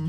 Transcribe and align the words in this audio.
Hey, 0.00 0.06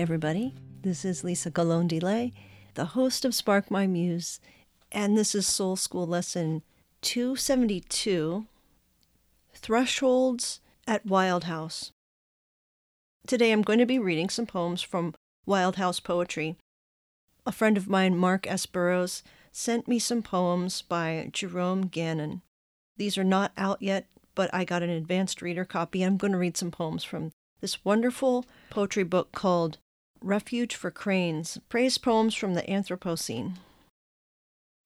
everybody. 0.00 0.54
This 0.80 1.04
is 1.04 1.22
Lisa 1.22 1.50
Colón 1.50 1.86
DeLay, 1.86 2.32
the 2.72 2.86
host 2.86 3.26
of 3.26 3.34
Spark 3.34 3.70
My 3.70 3.86
Muse, 3.86 4.40
and 4.90 5.18
this 5.18 5.34
is 5.34 5.46
Soul 5.46 5.76
School 5.76 6.06
Lesson 6.06 6.62
272 7.02 8.46
Thresholds 9.54 10.60
at 10.86 11.06
Wildhouse. 11.06 11.90
Today 13.26 13.52
I'm 13.52 13.62
going 13.62 13.78
to 13.78 13.86
be 13.86 13.98
reading 13.98 14.28
some 14.28 14.44
poems 14.44 14.82
from 14.82 15.14
Wildhouse 15.48 16.02
Poetry. 16.02 16.56
A 17.46 17.52
friend 17.52 17.78
of 17.78 17.88
mine, 17.88 18.18
Mark 18.18 18.46
S. 18.46 18.66
Burrows, 18.66 19.22
sent 19.50 19.88
me 19.88 19.98
some 19.98 20.20
poems 20.20 20.82
by 20.82 21.30
Jerome 21.32 21.86
Gagnon. 21.86 22.42
These 22.98 23.16
are 23.16 23.24
not 23.24 23.52
out 23.56 23.80
yet, 23.80 24.08
but 24.34 24.52
I 24.52 24.66
got 24.66 24.82
an 24.82 24.90
advanced 24.90 25.40
reader 25.40 25.64
copy. 25.64 26.02
I'm 26.02 26.18
going 26.18 26.34
to 26.34 26.38
read 26.38 26.58
some 26.58 26.70
poems 26.70 27.02
from 27.02 27.32
this 27.62 27.82
wonderful 27.82 28.44
poetry 28.68 29.04
book 29.04 29.32
called 29.32 29.78
Refuge 30.20 30.74
for 30.74 30.90
Cranes 30.90 31.56
Praise 31.70 31.96
Poems 31.96 32.34
from 32.34 32.52
the 32.52 32.62
Anthropocene. 32.62 33.54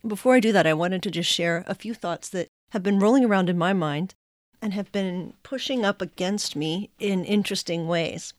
Before 0.07 0.37
I 0.37 0.41
do 0.41 0.53
that, 0.53 0.67
I 0.67 0.75
wanted 0.75 1.03
to 1.03 1.11
just 1.11 1.29
share 1.29 1.65
a 1.67 1.75
few 1.75 1.93
thoughts 1.93 2.29
that 2.29 2.47
have 2.71 2.85
been 2.85 3.01
rolling 3.01 3.25
around 3.25 3.51
in 3.51 3.59
my 3.59 3.73
mind 3.73 4.15
and 4.61 4.73
have 4.73 4.91
been 4.93 5.35
pushing 5.43 5.85
up 5.85 6.03
against 6.03 6.57
me 6.57 6.91
in 6.99 7.25
interesting 7.25 7.87
ways. 7.87 8.33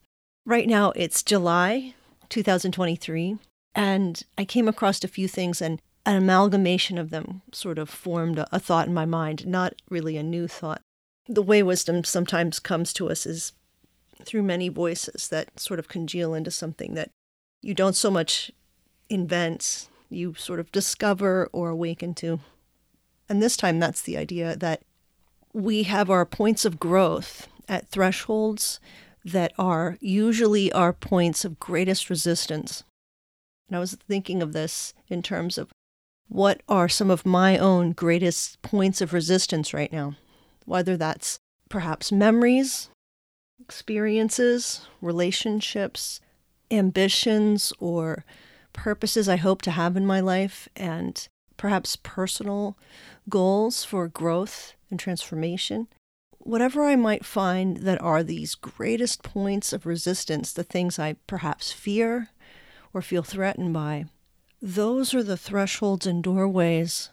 Right 0.49 0.67
now, 0.67 0.93
it's 0.95 1.21
July 1.21 1.93
2023, 2.29 3.37
and 3.75 4.23
I 4.35 4.45
came 4.45 4.67
across 4.67 5.03
a 5.03 5.07
few 5.07 5.27
things, 5.27 5.61
and 5.61 5.79
an 6.07 6.15
amalgamation 6.15 6.97
of 6.97 7.11
them 7.11 7.43
sort 7.51 7.77
of 7.77 7.87
formed 7.87 8.39
a, 8.39 8.59
thought 8.59 8.87
in 8.87 8.93
my 8.95 9.05
mind, 9.05 9.45
not 9.45 9.75
really 9.91 10.17
a 10.17 10.23
new 10.23 10.47
thought. 10.47 10.81
The 11.27 11.43
way 11.43 11.61
wisdom 11.61 12.03
sometimes 12.03 12.59
comes 12.59 12.93
to 12.93 13.11
us 13.11 13.27
is 13.27 13.53
through 14.25 14.41
many 14.41 14.69
voices 14.69 15.27
that 15.27 15.59
sort 15.59 15.77
of 15.77 15.87
congeal 15.87 16.33
into 16.33 16.49
something 16.49 16.95
that 16.95 17.11
you 17.61 17.75
don't 17.75 17.95
so 17.95 18.09
much 18.09 18.49
invent, 19.07 19.87
you 20.09 20.33
sort 20.33 20.59
of 20.59 20.71
discover 20.71 21.47
or 21.53 21.69
awaken 21.69 22.15
to. 22.15 22.39
And 23.29 23.39
this 23.39 23.55
time, 23.55 23.79
that's 23.79 24.01
the 24.01 24.17
idea 24.17 24.55
that 24.55 24.81
we 25.53 25.83
have 25.83 26.09
our 26.09 26.25
points 26.25 26.65
of 26.65 26.79
growth 26.79 27.47
at 27.67 27.87
thresholds 27.89 28.79
that 29.25 29.53
are 29.57 29.97
usually 29.99 30.71
our 30.71 30.93
points 30.93 31.43
of 31.45 31.59
greatest 31.59 32.09
resistance. 32.09 32.83
And 33.67 33.75
I 33.75 33.79
was 33.79 33.97
thinking 34.07 34.41
of 34.41 34.53
this 34.53 34.93
in 35.07 35.21
terms 35.21 35.57
of 35.57 35.69
what 36.27 36.61
are 36.69 36.89
some 36.89 37.09
of 37.09 37.25
my 37.25 37.57
own 37.57 37.91
greatest 37.91 38.61
points 38.61 39.01
of 39.01 39.13
resistance 39.13 39.73
right 39.73 39.91
now, 39.91 40.15
whether 40.65 40.95
that's 40.95 41.39
perhaps 41.69 42.11
memories 42.11 42.89
experiences, 43.59 44.81
relationships, 45.01 46.21
ambitions, 46.71 47.73
or 47.79 48.25
purposes 48.73 49.27
I 49.27 49.35
hope 49.35 49.61
to 49.63 49.71
have 49.71 49.97
in 49.97 50.05
my 50.05 50.19
life, 50.19 50.69
and 50.75 51.27
perhaps 51.57 51.97
personal 51.97 52.77
goals 53.27 53.83
for 53.83 54.07
growth 54.07 54.73
and 54.89 54.99
transformation. 54.99 55.87
Whatever 56.49 56.85
I 56.85 56.95
might 56.95 57.25
find 57.25 57.77
that 57.77 58.01
are 58.01 58.23
these 58.23 58.55
greatest 58.55 59.21
points 59.21 59.71
of 59.71 59.85
resistance, 59.85 60.51
the 60.51 60.63
things 60.63 60.97
I 60.97 61.13
perhaps 61.27 61.71
fear 61.71 62.29
or 62.91 63.03
feel 63.03 63.21
threatened 63.21 63.71
by, 63.71 64.05
those 64.59 65.13
are 65.13 65.21
the 65.21 65.37
thresholds 65.37 66.07
and 66.07 66.23
doorways 66.23 67.11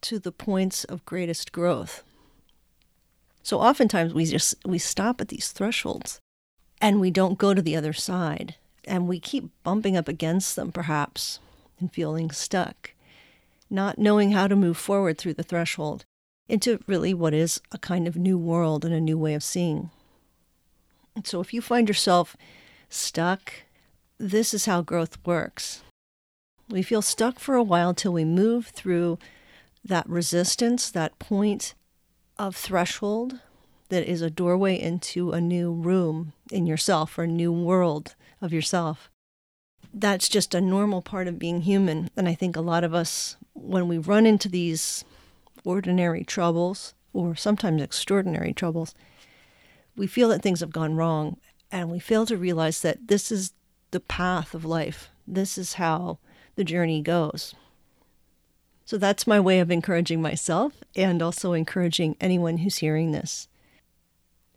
to 0.00 0.18
the 0.18 0.32
points 0.32 0.82
of 0.82 1.06
greatest 1.06 1.52
growth. 1.52 2.02
So 3.44 3.60
oftentimes 3.60 4.12
we 4.12 4.24
just 4.24 4.56
we 4.64 4.80
stop 4.80 5.20
at 5.20 5.28
these 5.28 5.52
thresholds 5.52 6.18
and 6.80 6.98
we 6.98 7.12
don't 7.12 7.38
go 7.38 7.54
to 7.54 7.62
the 7.62 7.76
other 7.76 7.92
side 7.92 8.56
and 8.84 9.06
we 9.06 9.20
keep 9.20 9.48
bumping 9.62 9.96
up 9.96 10.08
against 10.08 10.56
them 10.56 10.72
perhaps 10.72 11.38
and 11.78 11.92
feeling 11.92 12.32
stuck, 12.32 12.94
not 13.70 13.96
knowing 13.96 14.32
how 14.32 14.48
to 14.48 14.56
move 14.56 14.76
forward 14.76 15.18
through 15.18 15.34
the 15.34 15.44
threshold 15.44 16.04
into 16.48 16.80
really 16.86 17.12
what 17.12 17.34
is 17.34 17.60
a 17.72 17.78
kind 17.78 18.06
of 18.06 18.16
new 18.16 18.38
world 18.38 18.84
and 18.84 18.94
a 18.94 19.00
new 19.00 19.18
way 19.18 19.34
of 19.34 19.42
seeing. 19.42 19.90
And 21.14 21.26
so 21.26 21.40
if 21.40 21.52
you 21.52 21.60
find 21.60 21.88
yourself 21.88 22.36
stuck, 22.88 23.52
this 24.18 24.54
is 24.54 24.66
how 24.66 24.82
growth 24.82 25.18
works. 25.24 25.82
We 26.68 26.82
feel 26.82 27.02
stuck 27.02 27.38
for 27.38 27.54
a 27.54 27.62
while 27.62 27.94
till 27.94 28.12
we 28.12 28.24
move 28.24 28.66
through 28.68 29.18
that 29.84 30.08
resistance, 30.08 30.90
that 30.90 31.18
point 31.18 31.74
of 32.38 32.56
threshold 32.56 33.40
that 33.88 34.08
is 34.08 34.20
a 34.20 34.30
doorway 34.30 34.78
into 34.78 35.30
a 35.30 35.40
new 35.40 35.72
room 35.72 36.32
in 36.50 36.66
yourself 36.66 37.16
or 37.18 37.22
a 37.22 37.28
new 37.28 37.52
world 37.52 38.14
of 38.42 38.52
yourself. 38.52 39.10
That's 39.94 40.28
just 40.28 40.54
a 40.54 40.60
normal 40.60 41.02
part 41.02 41.28
of 41.28 41.38
being 41.38 41.62
human. 41.62 42.10
And 42.16 42.28
I 42.28 42.34
think 42.34 42.56
a 42.56 42.60
lot 42.60 42.84
of 42.84 42.94
us, 42.94 43.36
when 43.54 43.88
we 43.88 43.98
run 43.98 44.26
into 44.26 44.48
these 44.48 45.04
ordinary 45.66 46.24
troubles 46.24 46.94
or 47.12 47.34
sometimes 47.34 47.82
extraordinary 47.82 48.52
troubles, 48.52 48.94
we 49.96 50.06
feel 50.06 50.28
that 50.28 50.42
things 50.42 50.60
have 50.60 50.70
gone 50.70 50.94
wrong 50.94 51.36
and 51.70 51.90
we 51.90 51.98
fail 51.98 52.24
to 52.26 52.36
realize 52.36 52.80
that 52.80 53.08
this 53.08 53.32
is 53.32 53.52
the 53.90 54.00
path 54.00 54.54
of 54.54 54.64
life. 54.64 55.10
This 55.26 55.58
is 55.58 55.74
how 55.74 56.18
the 56.54 56.64
journey 56.64 57.02
goes. 57.02 57.54
So 58.84 58.98
that's 58.98 59.26
my 59.26 59.40
way 59.40 59.58
of 59.58 59.70
encouraging 59.70 60.22
myself 60.22 60.74
and 60.94 61.20
also 61.20 61.52
encouraging 61.52 62.16
anyone 62.20 62.58
who's 62.58 62.76
hearing 62.76 63.10
this. 63.10 63.48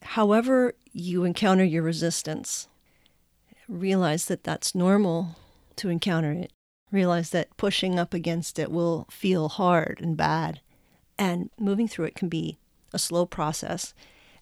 However, 0.03 0.75
you 0.93 1.23
encounter 1.23 1.63
your 1.63 1.83
resistance, 1.83 2.67
realize 3.67 4.25
that 4.25 4.43
that's 4.43 4.75
normal 4.75 5.35
to 5.77 5.89
encounter 5.89 6.31
it. 6.31 6.51
Realize 6.91 7.29
that 7.31 7.55
pushing 7.57 7.99
up 7.99 8.13
against 8.13 8.59
it 8.59 8.71
will 8.71 9.07
feel 9.11 9.49
hard 9.49 9.99
and 10.01 10.17
bad, 10.17 10.61
and 11.19 11.51
moving 11.59 11.87
through 11.87 12.05
it 12.05 12.15
can 12.15 12.29
be 12.29 12.57
a 12.93 12.97
slow 12.97 13.25
process. 13.25 13.93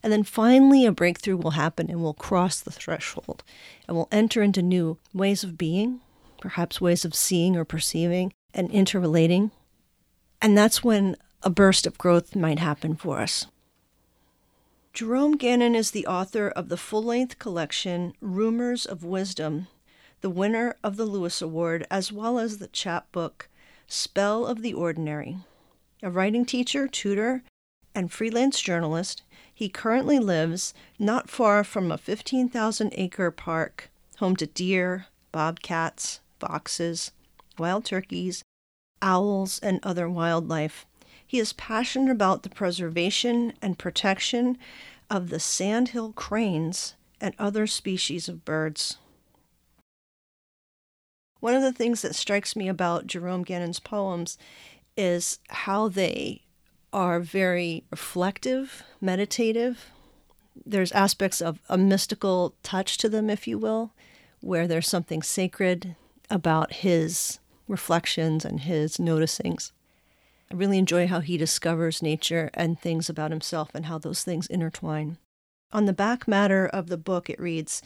And 0.02 0.12
then 0.12 0.22
finally, 0.22 0.86
a 0.86 0.92
breakthrough 0.92 1.36
will 1.36 1.50
happen 1.50 1.90
and 1.90 2.00
we'll 2.00 2.14
cross 2.14 2.60
the 2.60 2.70
threshold 2.70 3.42
and 3.86 3.96
we'll 3.96 4.08
enter 4.12 4.42
into 4.42 4.62
new 4.62 4.96
ways 5.12 5.42
of 5.42 5.58
being, 5.58 6.00
perhaps 6.40 6.80
ways 6.80 7.04
of 7.04 7.16
seeing 7.16 7.56
or 7.56 7.64
perceiving 7.64 8.32
and 8.54 8.70
interrelating. 8.70 9.50
And 10.40 10.56
that's 10.56 10.84
when 10.84 11.16
a 11.42 11.50
burst 11.50 11.84
of 11.86 11.98
growth 11.98 12.36
might 12.36 12.60
happen 12.60 12.94
for 12.94 13.18
us. 13.18 13.46
Jerome 14.92 15.36
Gagnon 15.36 15.74
is 15.74 15.90
the 15.90 16.06
author 16.06 16.48
of 16.48 16.68
the 16.68 16.76
full 16.76 17.02
length 17.02 17.38
collection 17.38 18.14
Rumors 18.20 18.86
of 18.86 19.04
Wisdom, 19.04 19.66
the 20.20 20.30
winner 20.30 20.76
of 20.82 20.96
the 20.96 21.04
Lewis 21.04 21.42
Award, 21.42 21.86
as 21.90 22.12
well 22.12 22.38
as 22.38 22.58
the 22.58 22.68
chapbook 22.68 23.48
Spell 23.88 24.46
of 24.46 24.62
the 24.62 24.74
Ordinary. 24.74 25.38
A 26.02 26.10
writing 26.10 26.44
teacher, 26.44 26.86
tutor, 26.86 27.42
and 27.94 28.12
freelance 28.12 28.60
journalist, 28.60 29.22
he 29.52 29.68
currently 29.68 30.18
lives 30.18 30.72
not 30.98 31.28
far 31.28 31.64
from 31.64 31.90
a 31.90 31.98
15,000 31.98 32.92
acre 32.94 33.30
park 33.32 33.90
home 34.18 34.36
to 34.36 34.46
deer, 34.46 35.06
bobcats, 35.32 36.20
foxes, 36.38 37.10
wild 37.58 37.84
turkeys, 37.84 38.42
owls, 39.02 39.58
and 39.60 39.80
other 39.82 40.08
wildlife. 40.08 40.86
He 41.26 41.38
is 41.38 41.52
passionate 41.52 42.10
about 42.10 42.42
the 42.42 42.48
preservation 42.48 43.52
and 43.60 43.78
protection 43.78 44.58
of 45.10 45.30
the 45.30 45.40
sandhill 45.40 46.12
cranes 46.12 46.94
and 47.20 47.34
other 47.38 47.66
species 47.66 48.28
of 48.28 48.44
birds. 48.44 48.98
One 51.40 51.54
of 51.54 51.62
the 51.62 51.72
things 51.72 52.02
that 52.02 52.14
strikes 52.14 52.56
me 52.56 52.68
about 52.68 53.06
Jerome 53.06 53.44
Gagnon's 53.44 53.80
poems 53.80 54.38
is 54.98 55.38
how 55.48 55.88
they 55.88 56.42
are 56.92 57.20
very 57.20 57.84
reflective, 57.90 58.82
meditative. 59.00 59.86
There's 60.66 60.90
aspects 60.92 61.40
of 61.40 61.60
a 61.68 61.78
mystical 61.78 62.56
touch 62.64 62.98
to 62.98 63.08
them, 63.08 63.30
if 63.30 63.46
you 63.46 63.58
will, 63.58 63.92
where 64.40 64.66
there's 64.66 64.88
something 64.88 65.22
sacred 65.22 65.94
about 66.28 66.72
his 66.72 67.38
reflections 67.68 68.44
and 68.44 68.60
his 68.60 68.96
noticings. 68.96 69.70
I 70.50 70.56
really 70.56 70.78
enjoy 70.78 71.06
how 71.06 71.20
he 71.20 71.36
discovers 71.36 72.02
nature 72.02 72.50
and 72.54 72.80
things 72.80 73.08
about 73.08 73.30
himself 73.30 73.70
and 73.74 73.86
how 73.86 73.98
those 73.98 74.24
things 74.24 74.46
intertwine. 74.48 75.18
On 75.72 75.84
the 75.84 75.92
back 75.92 76.26
matter 76.26 76.66
of 76.66 76.88
the 76.88 76.96
book, 76.96 77.30
it 77.30 77.38
reads 77.38 77.82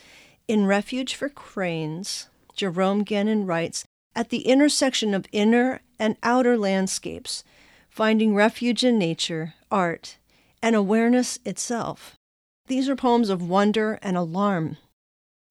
In 0.48 0.66
Refuge 0.66 1.14
for 1.14 1.28
Cranes, 1.28 2.28
Jerome 2.54 3.02
Gagnon 3.02 3.44
writes 3.44 3.84
At 4.14 4.30
the 4.30 4.46
intersection 4.46 5.12
of 5.12 5.26
inner 5.32 5.82
and 6.02 6.16
outer 6.24 6.58
landscapes, 6.58 7.44
finding 7.88 8.34
refuge 8.34 8.82
in 8.82 8.98
nature, 8.98 9.54
art, 9.70 10.16
and 10.60 10.74
awareness 10.74 11.38
itself. 11.44 12.16
These 12.66 12.88
are 12.88 12.96
poems 12.96 13.30
of 13.30 13.48
wonder 13.48 14.00
and 14.02 14.16
alarm, 14.16 14.78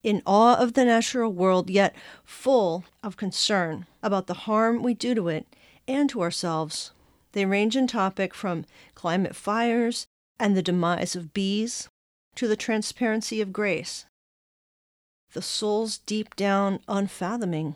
in 0.03 0.21
awe 0.25 0.57
of 0.57 0.73
the 0.73 0.83
natural 0.83 1.31
world, 1.31 1.69
yet 1.69 1.95
full 2.25 2.83
of 3.01 3.15
concern 3.15 3.85
about 4.03 4.27
the 4.27 4.43
harm 4.43 4.83
we 4.83 4.93
do 4.93 5.15
to 5.15 5.29
it 5.29 5.47
and 5.87 6.09
to 6.09 6.21
ourselves. 6.21 6.91
They 7.31 7.45
range 7.45 7.77
in 7.77 7.87
topic 7.87 8.33
from 8.33 8.65
climate 8.93 9.37
fires 9.37 10.05
and 10.37 10.57
the 10.57 10.61
demise 10.61 11.15
of 11.15 11.33
bees 11.33 11.87
to 12.35 12.49
the 12.49 12.57
transparency 12.57 13.39
of 13.39 13.53
grace, 13.53 14.05
the 15.31 15.41
soul's 15.41 15.99
deep 15.99 16.35
down 16.35 16.81
unfathoming, 16.89 17.75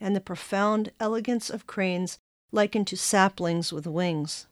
and 0.00 0.14
the 0.14 0.20
profound 0.20 0.92
elegance 1.00 1.50
of 1.50 1.66
cranes 1.66 2.18
likened 2.52 2.86
to 2.88 2.96
saplings 2.96 3.72
with 3.72 3.86
wings. 3.86 4.46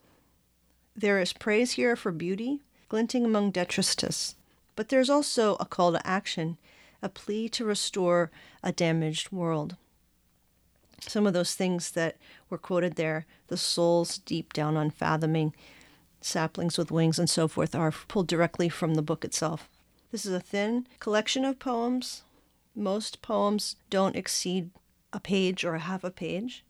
There 0.95 1.19
is 1.19 1.33
praise 1.33 1.73
here 1.73 1.95
for 1.95 2.11
beauty, 2.11 2.61
glinting 2.89 3.25
among 3.25 3.51
detritus, 3.51 4.35
but 4.75 4.89
there's 4.89 5.09
also 5.09 5.55
a 5.55 5.65
call 5.65 5.91
to 5.91 6.07
action, 6.07 6.57
a 7.01 7.09
plea 7.09 7.49
to 7.49 7.65
restore 7.65 8.31
a 8.61 8.71
damaged 8.71 9.31
world 9.31 9.77
some 11.09 11.27
of 11.27 11.33
those 11.33 11.55
things 11.55 11.91
that 11.91 12.17
were 12.49 12.57
quoted 12.57 12.95
there, 12.95 13.25
the 13.47 13.57
soul's 13.57 14.17
deep 14.19 14.53
down 14.53 14.77
unfathoming, 14.77 15.53
saplings 16.21 16.77
with 16.77 16.91
wings, 16.91 17.19
and 17.19 17.29
so 17.29 17.47
forth, 17.47 17.75
are 17.75 17.91
pulled 17.91 18.27
directly 18.27 18.69
from 18.69 18.95
the 18.95 19.01
book 19.01 19.25
itself. 19.25 19.69
This 20.11 20.25
is 20.25 20.33
a 20.33 20.39
thin 20.39 20.87
collection 20.99 21.43
of 21.43 21.59
poems. 21.59 22.23
Most 22.75 23.21
poems 23.21 23.75
don't 23.89 24.15
exceed 24.15 24.69
a 25.13 25.19
page 25.19 25.63
or 25.63 25.75
a 25.75 25.79
half 25.79 26.03
a 26.03 26.11
page. 26.11 26.65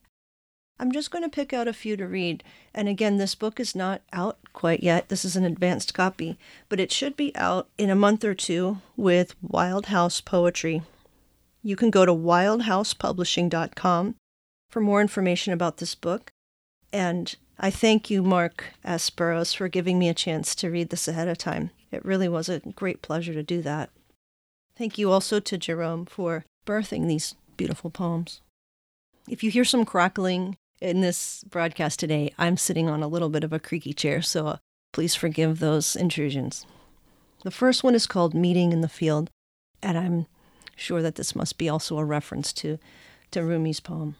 I'm 0.79 0.91
just 0.91 1.11
going 1.11 1.23
to 1.23 1.29
pick 1.29 1.53
out 1.53 1.67
a 1.67 1.73
few 1.73 1.95
to 1.97 2.07
read. 2.07 2.43
And 2.73 2.89
again, 2.89 3.17
this 3.17 3.35
book 3.35 3.59
is 3.59 3.75
not 3.75 4.01
out 4.11 4.39
quite 4.53 4.83
yet. 4.83 5.09
This 5.09 5.23
is 5.23 5.35
an 5.35 5.45
advanced 5.45 5.93
copy, 5.93 6.37
but 6.67 6.79
it 6.79 6.91
should 6.91 7.15
be 7.15 7.35
out 7.35 7.69
in 7.77 7.89
a 7.89 7.95
month 7.95 8.25
or 8.25 8.33
two 8.33 8.79
with 8.97 9.35
Wildhouse 9.41 10.23
Poetry. 10.23 10.81
You 11.61 11.75
can 11.75 11.89
go 11.89 12.05
to 12.05 12.13
wildhousepublishing.com 12.13 14.15
for 14.69 14.81
more 14.81 15.01
information 15.01 15.53
about 15.53 15.77
this 15.77 15.95
book. 15.95 16.31
And 16.91 17.33
I 17.59 17.69
thank 17.69 18.09
you, 18.09 18.23
Mark 18.23 18.65
S. 18.83 19.09
Burrows, 19.09 19.53
for 19.53 19.67
giving 19.67 19.99
me 19.99 20.09
a 20.09 20.13
chance 20.13 20.55
to 20.55 20.69
read 20.69 20.89
this 20.89 21.07
ahead 21.07 21.27
of 21.27 21.37
time. 21.37 21.69
It 21.91 22.03
really 22.03 22.27
was 22.27 22.49
a 22.49 22.59
great 22.59 23.03
pleasure 23.03 23.33
to 23.33 23.43
do 23.43 23.61
that. 23.61 23.91
Thank 24.75 24.97
you 24.97 25.11
also 25.11 25.39
to 25.39 25.57
Jerome 25.57 26.05
for 26.05 26.45
birthing 26.65 27.07
these 27.07 27.35
beautiful 27.57 27.89
poems. 27.89 28.41
If 29.29 29.43
you 29.43 29.51
hear 29.51 29.65
some 29.65 29.85
crackling 29.85 30.57
in 30.81 31.01
this 31.01 31.43
broadcast 31.45 31.99
today, 31.99 32.33
I'm 32.37 32.57
sitting 32.57 32.89
on 32.89 33.01
a 33.01 33.07
little 33.07 33.29
bit 33.29 33.43
of 33.43 33.53
a 33.53 33.59
creaky 33.59 33.93
chair, 33.93 34.21
so 34.21 34.47
uh, 34.47 34.57
please 34.91 35.15
forgive 35.15 35.59
those 35.59 35.95
intrusions. 35.95 36.65
The 37.43 37.51
first 37.51 37.83
one 37.83 37.95
is 37.95 38.07
called 38.07 38.33
Meeting 38.33 38.71
in 38.71 38.81
the 38.81 38.89
Field, 38.89 39.29
and 39.81 39.97
I'm 39.97 40.27
sure 40.75 41.01
that 41.01 41.15
this 41.15 41.35
must 41.35 41.57
be 41.57 41.69
also 41.69 41.97
a 41.97 42.05
reference 42.05 42.51
to, 42.53 42.79
to 43.31 43.41
Rumi's 43.41 43.79
poem. 43.79 44.15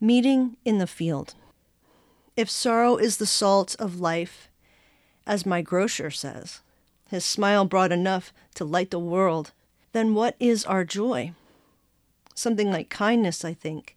Meeting 0.00 0.56
in 0.64 0.78
the 0.78 0.86
field. 0.86 1.34
If 2.36 2.48
sorrow 2.48 2.96
is 2.96 3.16
the 3.16 3.26
salt 3.26 3.74
of 3.78 3.98
life, 3.98 4.48
as 5.26 5.44
my 5.44 5.60
grocer 5.60 6.10
says, 6.10 6.60
his 7.08 7.24
smile 7.24 7.64
broad 7.64 7.90
enough 7.90 8.32
to 8.54 8.64
light 8.64 8.90
the 8.90 8.98
world, 8.98 9.52
then 9.92 10.14
what 10.14 10.36
is 10.38 10.64
our 10.64 10.84
joy? 10.84 11.32
Something 12.34 12.70
like 12.70 12.88
kindness, 12.88 13.44
I 13.44 13.54
think, 13.54 13.96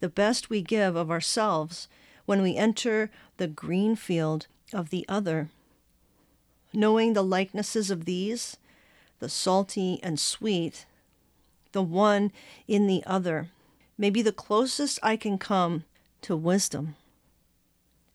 the 0.00 0.08
best 0.08 0.50
we 0.50 0.62
give 0.62 0.96
of 0.96 1.10
ourselves 1.10 1.88
when 2.26 2.42
we 2.42 2.56
enter 2.56 3.10
the 3.36 3.48
green 3.48 3.96
field 3.96 4.46
of 4.72 4.90
the 4.90 5.04
other. 5.08 5.50
Knowing 6.72 7.12
the 7.12 7.22
likenesses 7.22 7.90
of 7.90 8.04
these, 8.04 8.56
the 9.18 9.28
salty 9.28 10.00
and 10.02 10.18
sweet, 10.18 10.86
the 11.72 11.82
one 11.82 12.32
in 12.66 12.86
the 12.86 13.02
other 13.06 13.50
maybe 13.96 14.22
the 14.22 14.32
closest 14.32 14.98
I 15.02 15.16
can 15.16 15.38
come 15.38 15.84
to 16.22 16.36
wisdom. 16.36 16.96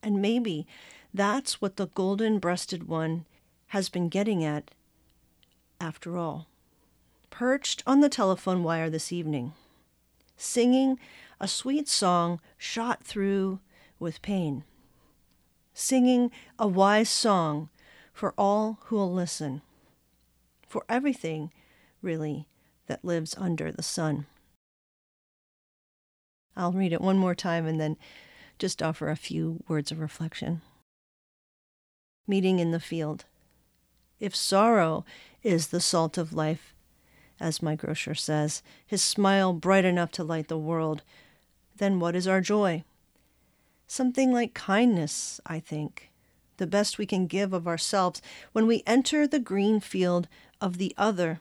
And 0.01 0.21
maybe 0.21 0.67
that's 1.13 1.61
what 1.61 1.77
the 1.77 1.87
golden 1.87 2.39
breasted 2.39 2.87
one 2.87 3.25
has 3.67 3.89
been 3.89 4.09
getting 4.09 4.43
at 4.43 4.71
after 5.79 6.17
all. 6.17 6.47
Perched 7.39 7.83
on 7.87 8.01
the 8.01 8.09
telephone 8.09 8.63
wire 8.63 8.89
this 8.89 9.13
evening, 9.13 9.53
singing 10.35 10.99
a 11.39 11.47
sweet 11.47 11.87
song 11.87 12.41
shot 12.57 13.01
through 13.01 13.61
with 13.97 14.21
pain, 14.21 14.65
singing 15.73 16.31
a 16.59 16.67
wise 16.67 17.07
song 17.09 17.69
for 18.11 18.33
all 18.37 18.79
who'll 18.87 19.13
listen, 19.13 19.61
for 20.67 20.83
everything, 20.89 21.53
really, 22.01 22.45
that 22.87 23.05
lives 23.05 23.33
under 23.37 23.71
the 23.71 23.83
sun. 23.83 24.25
I'll 26.57 26.73
read 26.73 26.91
it 26.91 26.99
one 26.99 27.17
more 27.17 27.35
time 27.35 27.65
and 27.65 27.79
then 27.79 27.95
just 28.57 28.83
offer 28.83 29.07
a 29.07 29.15
few 29.15 29.63
words 29.65 29.93
of 29.93 30.01
reflection. 30.01 30.61
Meeting 32.27 32.59
in 32.59 32.71
the 32.71 32.81
field. 32.81 33.23
If 34.19 34.35
sorrow 34.35 35.05
is 35.41 35.67
the 35.67 35.79
salt 35.79 36.17
of 36.17 36.33
life, 36.33 36.73
as 37.39 37.61
my 37.61 37.75
grocer 37.75 38.15
says, 38.15 38.61
his 38.85 39.03
smile 39.03 39.53
bright 39.53 39.85
enough 39.85 40.11
to 40.11 40.23
light 40.23 40.47
the 40.47 40.57
world, 40.57 41.03
then 41.77 41.99
what 41.99 42.15
is 42.15 42.27
our 42.27 42.41
joy? 42.41 42.83
Something 43.87 44.31
like 44.31 44.53
kindness, 44.53 45.39
I 45.45 45.59
think, 45.59 46.11
the 46.57 46.67
best 46.67 46.97
we 46.97 47.05
can 47.05 47.25
give 47.25 47.53
of 47.53 47.67
ourselves 47.67 48.21
when 48.51 48.67
we 48.67 48.83
enter 48.85 49.25
the 49.25 49.39
green 49.39 49.79
field 49.79 50.27
of 50.61 50.77
the 50.77 50.93
other. 50.97 51.39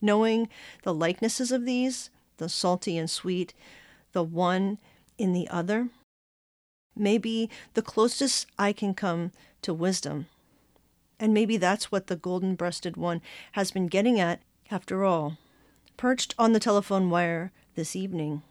Knowing 0.00 0.48
the 0.82 0.94
likenesses 0.94 1.52
of 1.52 1.64
these, 1.64 2.10
the 2.38 2.48
salty 2.48 2.98
and 2.98 3.10
sweet, 3.10 3.54
the 4.12 4.22
one 4.22 4.78
in 5.18 5.32
the 5.32 5.48
other, 5.48 5.88
maybe 6.96 7.50
the 7.74 7.82
closest 7.82 8.46
I 8.58 8.72
can 8.72 8.94
come 8.94 9.32
to 9.62 9.74
wisdom. 9.74 10.26
And 11.18 11.32
maybe 11.32 11.56
that's 11.56 11.90
what 11.90 12.08
the 12.08 12.16
golden 12.16 12.54
breasted 12.56 12.96
one 12.96 13.22
has 13.52 13.70
been 13.70 13.86
getting 13.86 14.20
at 14.20 14.42
after 14.70 15.04
all. 15.04 15.38
Perched 15.96 16.34
on 16.38 16.52
the 16.52 16.60
telephone 16.60 17.08
wire 17.08 17.52
this 17.74 17.96
evening, 17.96 18.42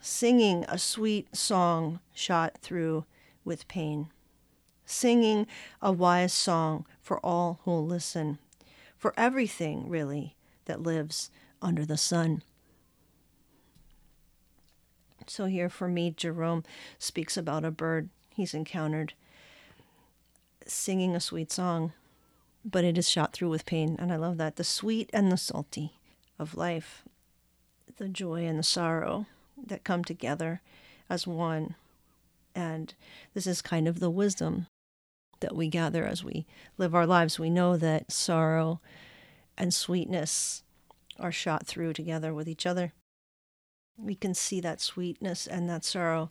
singing 0.00 0.64
a 0.68 0.78
sweet 0.78 1.34
song 1.36 2.00
shot 2.14 2.58
through 2.58 3.04
with 3.44 3.68
pain. 3.68 4.08
singing 4.86 5.46
a 5.82 5.92
wise 5.92 6.32
song 6.32 6.86
for 7.02 7.18
all 7.24 7.60
who'll 7.64 7.84
listen, 7.84 8.38
for 8.96 9.12
everything, 9.16 9.88
really, 9.88 10.36
that 10.66 10.82
lives 10.82 11.30
under 11.60 11.84
the 11.84 11.96
sun. 11.96 12.42
So, 15.26 15.46
here 15.46 15.68
for 15.68 15.88
me, 15.88 16.12
Jerome 16.16 16.62
speaks 16.98 17.36
about 17.36 17.64
a 17.64 17.70
bird 17.72 18.08
he's 18.30 18.54
encountered 18.54 19.14
singing 20.66 21.14
a 21.14 21.20
sweet 21.20 21.52
song, 21.52 21.92
but 22.68 22.84
it 22.84 22.98
is 22.98 23.08
shot 23.08 23.32
through 23.32 23.48
with 23.48 23.64
pain. 23.64 23.96
And 23.98 24.12
I 24.12 24.16
love 24.16 24.38
that 24.38 24.56
the 24.56 24.64
sweet 24.64 25.08
and 25.12 25.30
the 25.30 25.36
salty 25.36 26.00
of 26.38 26.56
life, 26.56 27.04
the 27.96 28.08
joy 28.08 28.44
and 28.44 28.58
the 28.58 28.64
sorrow 28.64 29.26
that 29.66 29.84
come 29.84 30.02
together 30.02 30.60
as 31.08 31.26
one. 31.26 31.76
And 32.54 32.92
this 33.34 33.46
is 33.46 33.62
kind 33.62 33.86
of 33.86 34.00
the 34.00 34.10
wisdom 34.10 34.66
that 35.40 35.54
we 35.54 35.68
gather 35.68 36.04
as 36.04 36.24
we 36.24 36.44
live 36.76 36.94
our 36.94 37.06
lives. 37.06 37.38
We 37.38 37.50
know 37.50 37.76
that 37.76 38.10
sorrow 38.10 38.80
and 39.56 39.72
sweetness 39.72 40.64
are 41.20 41.32
shot 41.32 41.66
through 41.66 41.92
together 41.92 42.34
with 42.34 42.48
each 42.48 42.66
other. 42.66 42.92
We 43.96 44.14
can 44.14 44.34
see 44.34 44.60
that 44.60 44.80
sweetness 44.80 45.46
and 45.46 45.68
that 45.68 45.84
sorrow 45.84 46.30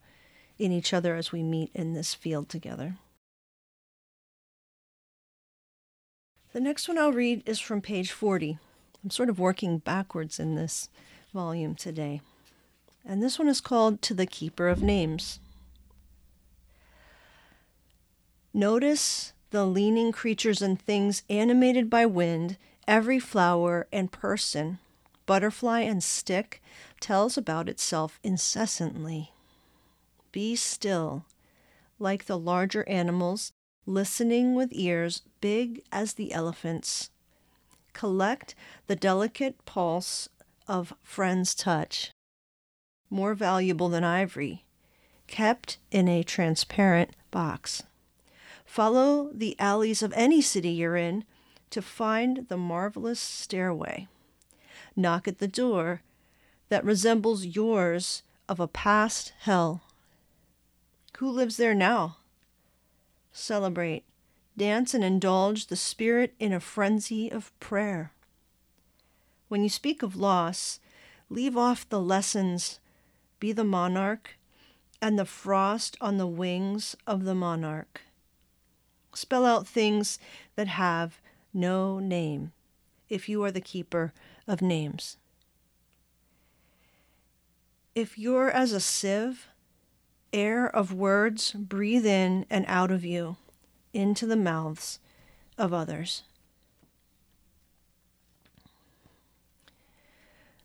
in 0.58 0.72
each 0.72 0.94
other 0.94 1.16
as 1.16 1.32
we 1.32 1.44
meet 1.44 1.72
in 1.74 1.94
this 1.94 2.14
field 2.14 2.50
together. 2.50 2.98
The 6.56 6.62
next 6.62 6.88
one 6.88 6.98
I'll 6.98 7.12
read 7.12 7.44
is 7.46 7.60
from 7.60 7.82
page 7.82 8.14
40. 8.14 8.58
I'm 9.04 9.10
sort 9.10 9.28
of 9.28 9.40
working 9.40 9.80
backwards 9.80 10.40
in 10.40 10.56
this 10.56 10.88
volume 11.34 11.76
today. 11.76 12.22
And 13.06 13.22
this 13.22 13.38
one 13.38 13.50
is 13.50 13.60
called 13.60 14.02
To 14.04 14.14
the 14.14 14.26
Keeper 14.26 14.70
of 14.70 14.82
Names. 14.82 15.42
Notice 18.54 19.34
the 19.50 19.66
leaning 19.66 20.14
creatures 20.14 20.62
and 20.62 20.82
things 20.82 21.24
animated 21.30 21.90
by 21.90 22.06
wind, 22.06 22.56
every 22.88 23.20
flower 23.20 23.86
and 23.92 24.10
person, 24.10 24.80
butterfly 25.26 25.82
and 25.82 26.02
stick, 26.02 26.64
tells 27.02 27.38
about 27.38 27.68
itself 27.68 28.18
incessantly. 28.24 29.34
Be 30.32 30.56
still, 30.56 31.26
like 32.00 32.28
the 32.28 32.40
larger 32.40 32.88
animals, 32.88 33.52
listening 33.86 34.56
with 34.56 34.70
ears 34.72 35.22
big 35.42 35.84
as 35.92 36.14
the 36.14 36.34
elephant's. 36.34 37.10
Collect 37.94 38.56
the 38.88 38.96
delicate 38.96 39.64
pulse 39.66 40.28
of 40.68 40.94
friend's 41.04 41.56
touch, 41.56 42.12
more 43.10 43.34
valuable 43.34 43.90
than 43.90 44.04
ivory, 44.04 44.66
kept 45.28 45.78
in 45.92 46.08
a 46.08 46.24
transparent 46.24 47.12
box. 47.32 47.84
Follow 48.66 49.30
the 49.34 49.58
alleys 49.60 50.02
of 50.02 50.12
any 50.16 50.42
city 50.42 50.70
you're 50.70 50.98
in 50.98 51.24
to 51.70 51.82
find 51.82 52.48
the 52.50 52.58
marvelous 52.58 53.20
stairway. 53.20 54.08
Knock 54.96 55.28
at 55.28 55.40
the 55.40 55.48
door 55.48 56.02
that 56.70 56.84
resembles 56.84 57.46
yours 57.46 58.24
of 58.50 58.60
a 58.60 58.68
past 58.68 59.34
hell. 59.40 59.84
Who 61.18 61.30
lives 61.30 61.58
there 61.58 61.76
now? 61.76 62.18
Celebrate, 63.38 64.06
dance, 64.56 64.94
and 64.94 65.04
indulge 65.04 65.68
the 65.68 65.76
spirit 65.76 66.34
in 66.40 66.54
a 66.54 66.62
frenzy 66.62 67.30
of 67.30 67.52
prayer. 67.60 68.14
When 69.50 69.62
you 69.62 69.68
speak 69.68 70.02
of 70.02 70.16
loss, 70.16 70.80
leave 71.30 71.58
off 71.58 71.88
the 71.90 72.00
lessons, 72.00 72.80
be 73.42 73.52
the 73.52 73.66
monarch, 73.66 74.38
and 75.02 75.20
the 75.20 75.26
frost 75.26 75.98
on 76.00 76.18
the 76.18 76.26
wings 76.26 76.96
of 77.06 77.26
the 77.26 77.36
monarch. 77.36 78.04
Spell 79.14 79.46
out 79.46 79.68
things 79.68 80.18
that 80.56 80.70
have 80.70 81.20
no 81.54 82.00
name, 82.00 82.54
if 83.10 83.28
you 83.28 83.44
are 83.44 83.52
the 83.52 83.60
keeper 83.60 84.14
of 84.48 84.62
names. 84.62 85.18
If 87.94 88.18
you're 88.18 88.50
as 88.50 88.72
a 88.72 88.80
sieve, 88.80 89.50
air 90.34 90.68
of 90.68 90.94
words 90.94 91.52
breathe 91.52 92.06
in 92.06 92.46
and 92.50 92.66
out 92.68 92.92
of 92.92 93.06
you, 93.06 93.38
into 93.94 94.26
the 94.26 94.36
mouths 94.36 95.00
of 95.58 95.74
others. 95.74 96.24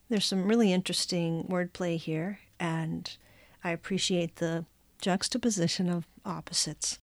There's 0.09 0.25
some 0.25 0.49
really 0.49 0.73
interesting 0.73 1.45
wordplay 1.45 1.97
here, 1.97 2.41
and 2.59 3.17
I 3.63 3.71
appreciate 3.71 4.37
the 4.37 4.65
juxtaposition 5.01 5.89
of 5.89 6.07
opposites. 6.25 6.99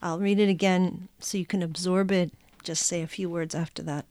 I'll 0.00 0.20
read 0.20 0.38
it 0.38 0.48
again 0.48 1.08
so 1.18 1.36
you 1.36 1.46
can 1.46 1.62
absorb 1.62 2.12
it. 2.12 2.32
Just 2.62 2.86
say 2.86 3.02
a 3.02 3.08
few 3.08 3.28
words 3.28 3.54
after 3.54 3.82
that. 3.82 4.06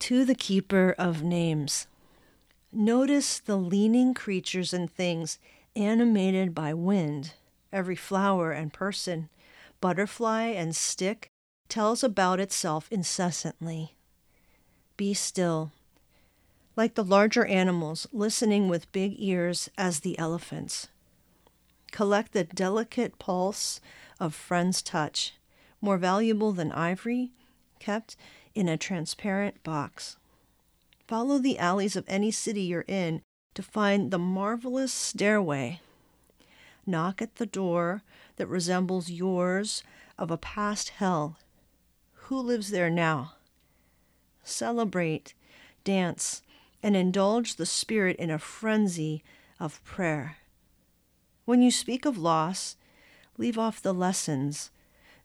To 0.00 0.24
the 0.24 0.34
keeper 0.34 0.94
of 0.98 1.22
names. 1.22 1.86
Notice 2.72 3.38
the 3.38 3.56
leaning 3.56 4.14
creatures 4.14 4.72
and 4.72 4.90
things 4.90 5.38
animated 5.76 6.54
by 6.54 6.74
wind. 6.74 7.34
Every 7.72 7.96
flower 7.96 8.52
and 8.52 8.72
person, 8.72 9.28
butterfly 9.80 10.46
and 10.46 10.74
stick 10.74 11.28
tells 11.68 12.02
about 12.02 12.40
itself 12.40 12.88
incessantly. 12.90 13.96
Be 14.96 15.14
still. 15.14 15.72
Like 16.76 16.94
the 16.94 17.04
larger 17.04 17.44
animals, 17.44 18.06
listening 18.12 18.68
with 18.68 18.90
big 18.92 19.14
ears 19.18 19.70
as 19.78 20.00
the 20.00 20.18
elephants. 20.18 20.88
Collect 21.92 22.32
the 22.32 22.44
delicate 22.44 23.18
pulse 23.18 23.80
of 24.18 24.34
friend's 24.34 24.82
touch, 24.82 25.34
more 25.80 25.98
valuable 25.98 26.52
than 26.52 26.72
ivory, 26.72 27.30
kept 27.78 28.16
in 28.54 28.68
a 28.68 28.76
transparent 28.76 29.62
box. 29.62 30.16
Follow 31.06 31.38
the 31.38 31.58
alleys 31.58 31.96
of 31.96 32.04
any 32.06 32.30
city 32.30 32.62
you're 32.62 32.84
in 32.86 33.22
to 33.54 33.62
find 33.62 34.10
the 34.10 34.18
marvelous 34.18 34.92
stairway. 34.92 35.80
Knock 36.86 37.20
at 37.20 37.36
the 37.36 37.46
door 37.46 38.02
that 38.36 38.46
resembles 38.46 39.10
yours 39.10 39.82
of 40.18 40.30
a 40.30 40.36
past 40.36 40.90
hell. 40.90 41.36
Who 42.14 42.40
lives 42.40 42.70
there 42.70 42.90
now? 42.90 43.34
Celebrate, 44.44 45.34
dance, 45.84 46.42
and 46.82 46.96
indulge 46.96 47.56
the 47.56 47.66
spirit 47.66 48.16
in 48.16 48.30
a 48.30 48.38
frenzy 48.38 49.22
of 49.58 49.82
prayer. 49.84 50.36
When 51.44 51.62
you 51.62 51.70
speak 51.70 52.04
of 52.04 52.16
loss, 52.16 52.76
leave 53.36 53.58
off 53.58 53.82
the 53.82 53.92
lessons. 53.92 54.70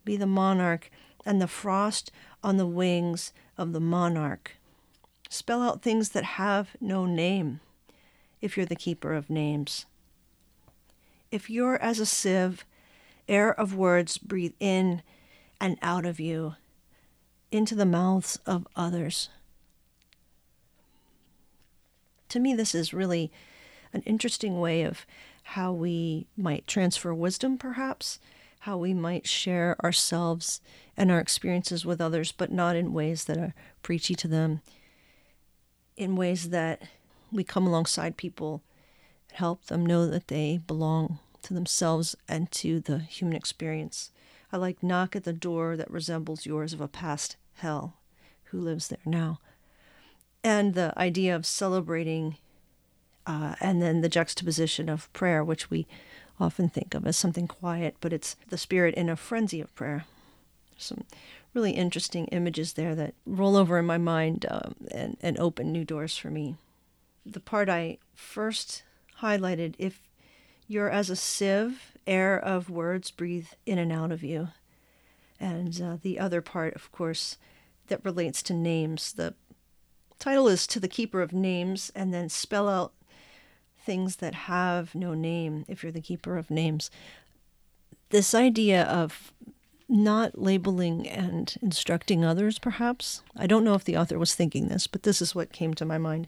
Be 0.03 0.17
the 0.17 0.25
monarch 0.25 0.89
and 1.25 1.41
the 1.41 1.47
frost 1.47 2.11
on 2.43 2.57
the 2.57 2.67
wings 2.67 3.33
of 3.57 3.73
the 3.73 3.79
monarch. 3.79 4.57
Spell 5.29 5.61
out 5.61 5.81
things 5.81 6.09
that 6.09 6.23
have 6.23 6.69
no 6.81 7.05
name 7.05 7.59
if 8.45 8.55
you're 8.55 8.65
the 8.65 8.75
keeper 8.75 9.13
of 9.13 9.29
names. 9.29 9.87
If 11.31 11.49
you're 11.49 11.81
as 11.81 11.99
a 11.99 12.05
sieve, 12.05 12.63
air 13.27 13.51
of 13.59 13.75
words 13.75 14.19
breathe 14.19 14.53
in 14.59 15.01
and 15.59 15.79
out 15.81 16.05
of 16.05 16.19
you, 16.19 16.53
into 17.51 17.73
the 17.73 17.87
mouths 17.87 18.39
of 18.45 18.67
others. 18.75 19.29
To 22.29 22.39
me, 22.39 22.53
this 22.53 22.75
is 22.75 22.93
really 22.93 23.31
an 23.93 24.03
interesting 24.05 24.59
way 24.59 24.83
of 24.83 25.07
how 25.43 25.71
we 25.73 26.27
might 26.37 26.67
transfer 26.67 27.15
wisdom, 27.15 27.57
perhaps, 27.57 28.19
how 28.59 28.77
we 28.77 28.93
might 28.93 29.27
share 29.27 29.75
ourselves 29.83 30.61
and 30.95 31.09
our 31.09 31.19
experiences 31.19 31.83
with 31.83 31.99
others, 31.99 32.31
but 32.31 32.51
not 32.51 32.75
in 32.75 32.93
ways 32.93 33.25
that 33.25 33.37
are 33.37 33.55
preachy 33.81 34.13
to 34.13 34.27
them, 34.27 34.61
in 35.97 36.15
ways 36.15 36.49
that 36.49 36.83
we 37.35 37.43
come 37.43 37.67
alongside 37.67 38.17
people, 38.17 38.63
and 39.29 39.37
help 39.37 39.65
them 39.65 39.85
know 39.85 40.07
that 40.07 40.27
they 40.27 40.59
belong 40.65 41.19
to 41.43 41.53
themselves 41.53 42.15
and 42.27 42.51
to 42.51 42.79
the 42.79 42.99
human 42.99 43.35
experience. 43.35 44.11
I 44.51 44.57
like 44.57 44.81
knock 44.81 45.15
at 45.15 45.23
the 45.23 45.33
door 45.33 45.77
that 45.77 45.91
resembles 45.91 46.45
yours 46.45 46.73
of 46.73 46.81
a 46.81 46.87
past 46.87 47.35
hell. 47.55 47.97
Who 48.45 48.59
lives 48.59 48.87
there 48.87 48.99
now? 49.05 49.39
And 50.43 50.73
the 50.73 50.93
idea 50.97 51.35
of 51.35 51.45
celebrating 51.45 52.37
uh, 53.25 53.55
and 53.59 53.81
then 53.81 54.01
the 54.01 54.09
juxtaposition 54.09 54.87
of 54.87 55.11
prayer, 55.13 55.43
which 55.43 55.69
we 55.69 55.87
often 56.39 56.69
think 56.69 56.93
of 56.93 57.07
as 57.07 57.17
something 57.17 57.47
quiet, 57.47 57.95
but 57.99 58.13
it's 58.13 58.35
the 58.49 58.57
spirit 58.57 58.93
in 58.95 59.09
a 59.09 59.15
frenzy 59.15 59.61
of 59.61 59.73
prayer. 59.75 60.05
Some 60.77 61.05
really 61.53 61.71
interesting 61.71 62.25
images 62.27 62.73
there 62.73 62.95
that 62.95 63.15
roll 63.25 63.55
over 63.55 63.79
in 63.79 63.85
my 63.85 63.97
mind 63.97 64.45
um, 64.49 64.75
and, 64.91 65.17
and 65.21 65.39
open 65.39 65.71
new 65.71 65.85
doors 65.85 66.17
for 66.17 66.29
me. 66.29 66.55
The 67.25 67.39
part 67.39 67.69
I 67.69 67.97
first 68.13 68.83
highlighted 69.21 69.75
if 69.77 70.01
you're 70.67 70.89
as 70.89 71.09
a 71.09 71.15
sieve, 71.15 71.93
air 72.07 72.37
of 72.37 72.69
words 72.69 73.11
breathe 73.11 73.47
in 73.65 73.77
and 73.77 73.91
out 73.91 74.11
of 74.11 74.23
you. 74.23 74.49
And 75.39 75.81
uh, 75.81 75.97
the 76.01 76.19
other 76.19 76.41
part, 76.41 76.75
of 76.75 76.91
course, 76.91 77.37
that 77.87 78.05
relates 78.05 78.41
to 78.43 78.53
names. 78.53 79.13
The 79.13 79.33
title 80.19 80.47
is 80.47 80.65
To 80.67 80.79
the 80.79 80.87
Keeper 80.87 81.21
of 81.21 81.33
Names, 81.33 81.91
and 81.95 82.13
then 82.13 82.29
spell 82.29 82.69
out 82.69 82.93
things 83.85 84.17
that 84.17 84.33
have 84.33 84.95
no 84.95 85.13
name 85.13 85.65
if 85.67 85.83
you're 85.83 85.91
the 85.91 86.01
keeper 86.01 86.37
of 86.37 86.49
names. 86.49 86.89
This 88.09 88.33
idea 88.33 88.83
of 88.83 89.31
not 89.87 90.39
labeling 90.39 91.07
and 91.07 91.55
instructing 91.61 92.25
others, 92.25 92.57
perhaps. 92.57 93.21
I 93.35 93.45
don't 93.45 93.63
know 93.63 93.75
if 93.75 93.83
the 93.83 93.97
author 93.97 94.17
was 94.17 94.33
thinking 94.33 94.67
this, 94.67 94.87
but 94.87 95.03
this 95.03 95.21
is 95.21 95.35
what 95.35 95.51
came 95.51 95.73
to 95.75 95.85
my 95.85 95.99
mind. 95.99 96.27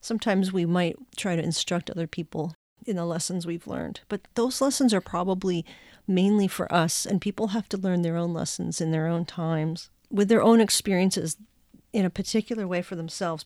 Sometimes 0.00 0.52
we 0.52 0.64
might 0.64 0.96
try 1.16 1.36
to 1.36 1.42
instruct 1.42 1.90
other 1.90 2.06
people 2.06 2.54
in 2.86 2.96
the 2.96 3.04
lessons 3.04 3.46
we've 3.46 3.66
learned, 3.66 4.00
but 4.08 4.22
those 4.34 4.60
lessons 4.60 4.94
are 4.94 5.00
probably 5.00 5.64
mainly 6.06 6.48
for 6.48 6.72
us, 6.72 7.04
and 7.04 7.20
people 7.20 7.48
have 7.48 7.68
to 7.68 7.76
learn 7.76 8.02
their 8.02 8.16
own 8.16 8.32
lessons 8.32 8.80
in 8.80 8.90
their 8.90 9.06
own 9.06 9.24
times 9.24 9.90
with 10.10 10.28
their 10.28 10.42
own 10.42 10.60
experiences 10.60 11.36
in 11.92 12.04
a 12.04 12.10
particular 12.10 12.66
way 12.66 12.80
for 12.80 12.96
themselves. 12.96 13.44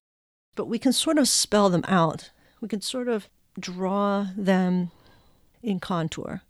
But 0.54 0.66
we 0.66 0.78
can 0.78 0.92
sort 0.92 1.18
of 1.18 1.28
spell 1.28 1.70
them 1.70 1.84
out, 1.88 2.30
we 2.60 2.68
can 2.68 2.80
sort 2.80 3.08
of 3.08 3.28
draw 3.58 4.28
them 4.36 4.90
in 5.62 5.80
contour 5.80 6.42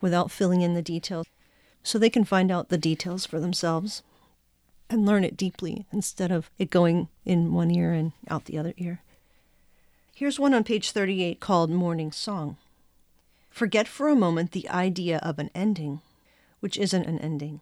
without 0.00 0.30
filling 0.30 0.62
in 0.62 0.74
the 0.74 0.82
details 0.82 1.26
so 1.82 1.98
they 1.98 2.10
can 2.10 2.24
find 2.24 2.50
out 2.50 2.68
the 2.68 2.78
details 2.78 3.26
for 3.26 3.40
themselves 3.40 4.02
and 4.90 5.06
learn 5.06 5.24
it 5.24 5.36
deeply 5.36 5.86
instead 5.92 6.30
of 6.30 6.50
it 6.58 6.70
going 6.70 7.08
in 7.24 7.52
one 7.52 7.70
ear 7.70 7.92
and 7.92 8.12
out 8.28 8.44
the 8.46 8.58
other 8.58 8.74
ear. 8.76 9.02
Here's 10.18 10.40
one 10.40 10.54
on 10.54 10.64
page 10.64 10.92
38 10.92 11.40
called 11.40 11.70
Morning 11.70 12.10
Song. 12.10 12.56
Forget 13.50 13.86
for 13.86 14.08
a 14.08 14.16
moment 14.16 14.52
the 14.52 14.66
idea 14.70 15.18
of 15.18 15.38
an 15.38 15.50
ending, 15.54 16.00
which 16.60 16.78
isn't 16.78 17.04
an 17.04 17.18
ending. 17.18 17.60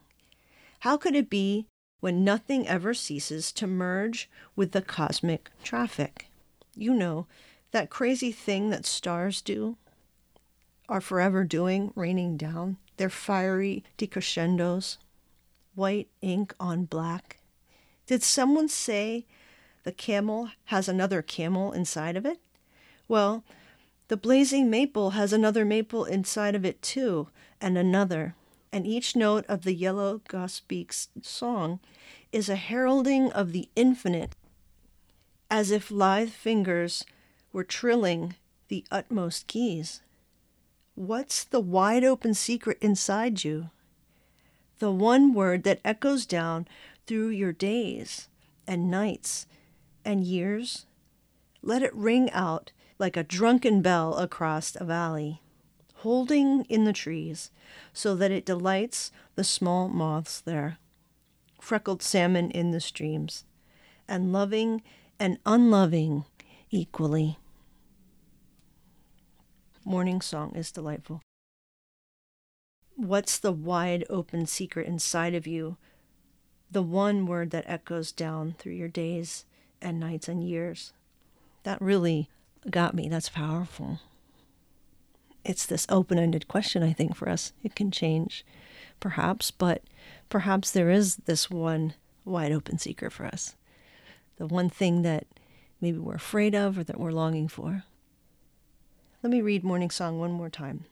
How 0.79 0.95
could 0.95 1.15
it 1.15 1.29
be 1.29 1.65
when 1.99 2.23
nothing 2.23 2.65
ever 2.65 2.93
ceases 2.93 3.51
to 3.51 3.67
merge 3.67 4.29
with 4.55 4.71
the 4.71 4.81
cosmic 4.81 5.51
traffic? 5.65 6.27
You 6.77 6.93
know, 6.93 7.27
that 7.71 7.89
crazy 7.89 8.31
thing 8.31 8.69
that 8.69 8.85
stars 8.85 9.41
do, 9.41 9.75
are 10.87 11.01
forever 11.01 11.43
doing, 11.43 11.91
raining 11.93 12.37
down, 12.37 12.77
their 12.95 13.09
fiery 13.09 13.83
decrescendos, 13.97 14.95
white 15.73 16.07
ink 16.21 16.55
on 16.57 16.85
black. 16.85 17.41
Did 18.07 18.23
someone 18.23 18.69
say 18.69 19.25
the 19.83 19.91
camel 19.91 20.51
has 20.65 20.87
another 20.87 21.21
camel 21.21 21.73
inside 21.73 22.15
of 22.15 22.25
it? 22.25 22.39
Well, 23.07 23.43
the 24.07 24.17
blazing 24.17 24.69
maple 24.69 25.11
has 25.11 25.33
another 25.33 25.65
maple 25.65 26.05
inside 26.05 26.55
of 26.55 26.65
it 26.65 26.81
too, 26.81 27.29
and 27.59 27.77
another. 27.77 28.35
And 28.71 28.85
each 28.85 29.15
note 29.15 29.45
of 29.47 29.63
the 29.63 29.73
yellow 29.73 30.21
grosbeak's 30.27 31.09
song 31.21 31.79
is 32.31 32.49
a 32.49 32.55
heralding 32.55 33.31
of 33.31 33.51
the 33.51 33.69
infinite, 33.75 34.35
as 35.49 35.71
if 35.71 35.89
lithe 35.89 36.29
fingers 36.29 37.05
were 37.53 37.63
trilling 37.63 38.35
the 38.67 38.85
utmost 38.91 39.47
keys. 39.47 40.01
What's 40.95 41.43
the 41.43 41.59
wide 41.59 42.03
open 42.03 42.33
secret 42.33 42.77
inside 42.81 43.43
you? 43.43 43.69
The 44.79 44.91
one 44.91 45.33
word 45.33 45.63
that 45.63 45.79
echoes 45.85 46.25
down 46.25 46.67
through 47.07 47.29
your 47.29 47.53
days 47.53 48.27
and 48.67 48.91
nights 48.91 49.47
and 50.03 50.25
years? 50.25 50.85
Let 51.61 51.81
it 51.81 51.95
ring 51.95 52.29
out 52.31 52.71
like 52.97 53.17
a 53.17 53.23
drunken 53.23 53.81
bell 53.81 54.15
across 54.17 54.75
a 54.75 54.85
valley, 54.85 55.41
holding 55.95 56.63
in 56.65 56.85
the 56.85 56.93
trees 56.93 57.51
so 57.93 58.15
that 58.15 58.31
it 58.31 58.45
delights 58.45 59.11
the 59.35 59.43
small 59.43 59.87
moths 59.89 60.39
there, 60.41 60.77
freckled 61.59 62.01
salmon 62.01 62.51
in 62.51 62.71
the 62.71 62.79
streams, 62.79 63.43
and 64.07 64.31
loving 64.31 64.81
and 65.19 65.37
unloving 65.45 66.25
equally. 66.71 67.37
Morning 69.83 70.21
song 70.21 70.55
is 70.55 70.71
delightful. 70.71 71.21
What's 72.95 73.37
the 73.37 73.51
wide 73.51 74.05
open 74.09 74.45
secret 74.45 74.87
inside 74.87 75.35
of 75.35 75.45
you? 75.45 75.77
The 76.71 76.81
one 76.81 77.25
word 77.25 77.51
that 77.51 77.65
echoes 77.67 78.11
down 78.11 78.55
through 78.57 78.73
your 78.73 78.87
days 78.87 79.45
and 79.81 79.99
nights 79.99 80.27
and 80.27 80.47
years. 80.47 80.93
That 81.63 81.81
really 81.81 82.29
got 82.71 82.93
me. 82.93 83.09
That's 83.09 83.29
powerful. 83.29 83.99
It's 85.43 85.65
this 85.65 85.85
open 85.89 86.17
ended 86.17 86.47
question, 86.47 86.81
I 86.81 86.93
think, 86.93 87.15
for 87.15 87.29
us. 87.29 87.53
It 87.63 87.75
can 87.75 87.91
change, 87.91 88.43
perhaps, 88.99 89.51
but 89.51 89.83
perhaps 90.29 90.71
there 90.71 90.89
is 90.89 91.17
this 91.17 91.49
one 91.49 91.93
wide 92.25 92.51
open 92.51 92.79
secret 92.79 93.13
for 93.13 93.25
us. 93.25 93.55
The 94.37 94.47
one 94.47 94.69
thing 94.69 95.03
that 95.03 95.27
maybe 95.79 95.99
we're 95.99 96.15
afraid 96.15 96.55
of 96.55 96.79
or 96.79 96.83
that 96.83 96.99
we're 96.99 97.11
longing 97.11 97.47
for. 97.47 97.83
Let 99.21 99.29
me 99.29 99.41
read 99.41 99.63
Morning 99.63 99.91
Song 99.91 100.19
one 100.19 100.31
more 100.31 100.49
time. 100.49 100.85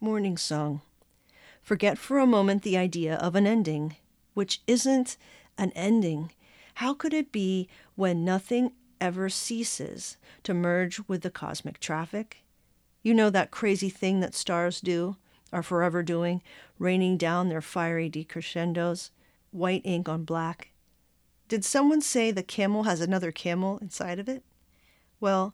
Morning 0.00 0.36
Song. 0.36 0.82
Forget 1.62 1.98
for 1.98 2.18
a 2.18 2.26
moment 2.26 2.62
the 2.62 2.76
idea 2.76 3.14
of 3.16 3.34
an 3.34 3.46
ending, 3.46 3.96
which 4.34 4.60
isn't 4.66 5.16
an 5.58 5.72
ending. 5.74 6.32
How 6.74 6.94
could 6.94 7.14
it 7.14 7.30
be 7.30 7.68
when 7.94 8.24
nothing 8.24 8.72
ever 9.02 9.28
ceases 9.28 10.16
to 10.44 10.54
merge 10.54 11.00
with 11.08 11.22
the 11.22 11.30
cosmic 11.30 11.80
traffic? 11.80 12.44
You 13.02 13.12
know 13.14 13.30
that 13.30 13.50
crazy 13.50 13.90
thing 13.90 14.20
that 14.20 14.32
stars 14.32 14.80
do, 14.80 15.16
are 15.52 15.62
forever 15.62 16.04
doing, 16.04 16.40
raining 16.78 17.16
down 17.16 17.48
their 17.48 17.60
fiery 17.60 18.08
decrescendos, 18.08 19.10
white 19.50 19.82
ink 19.84 20.08
on 20.08 20.24
black. 20.24 20.70
Did 21.48 21.64
someone 21.64 22.00
say 22.00 22.30
the 22.30 22.44
camel 22.44 22.84
has 22.84 23.00
another 23.00 23.32
camel 23.32 23.78
inside 23.78 24.20
of 24.20 24.28
it? 24.28 24.44
Well, 25.18 25.52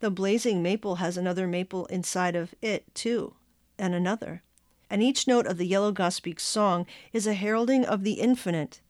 the 0.00 0.10
blazing 0.10 0.62
maple 0.62 0.96
has 0.96 1.16
another 1.16 1.46
maple 1.46 1.86
inside 1.86 2.36
of 2.36 2.54
it, 2.60 2.94
too, 2.94 3.34
and 3.78 3.94
another. 3.94 4.42
And 4.90 5.02
each 5.02 5.26
note 5.26 5.46
of 5.46 5.56
the 5.56 5.66
yellow 5.66 5.90
grosbeak's 5.90 6.44
song 6.44 6.86
is 7.14 7.26
a 7.26 7.32
heralding 7.32 7.86
of 7.86 8.04
the 8.04 8.20
infinite 8.20 8.82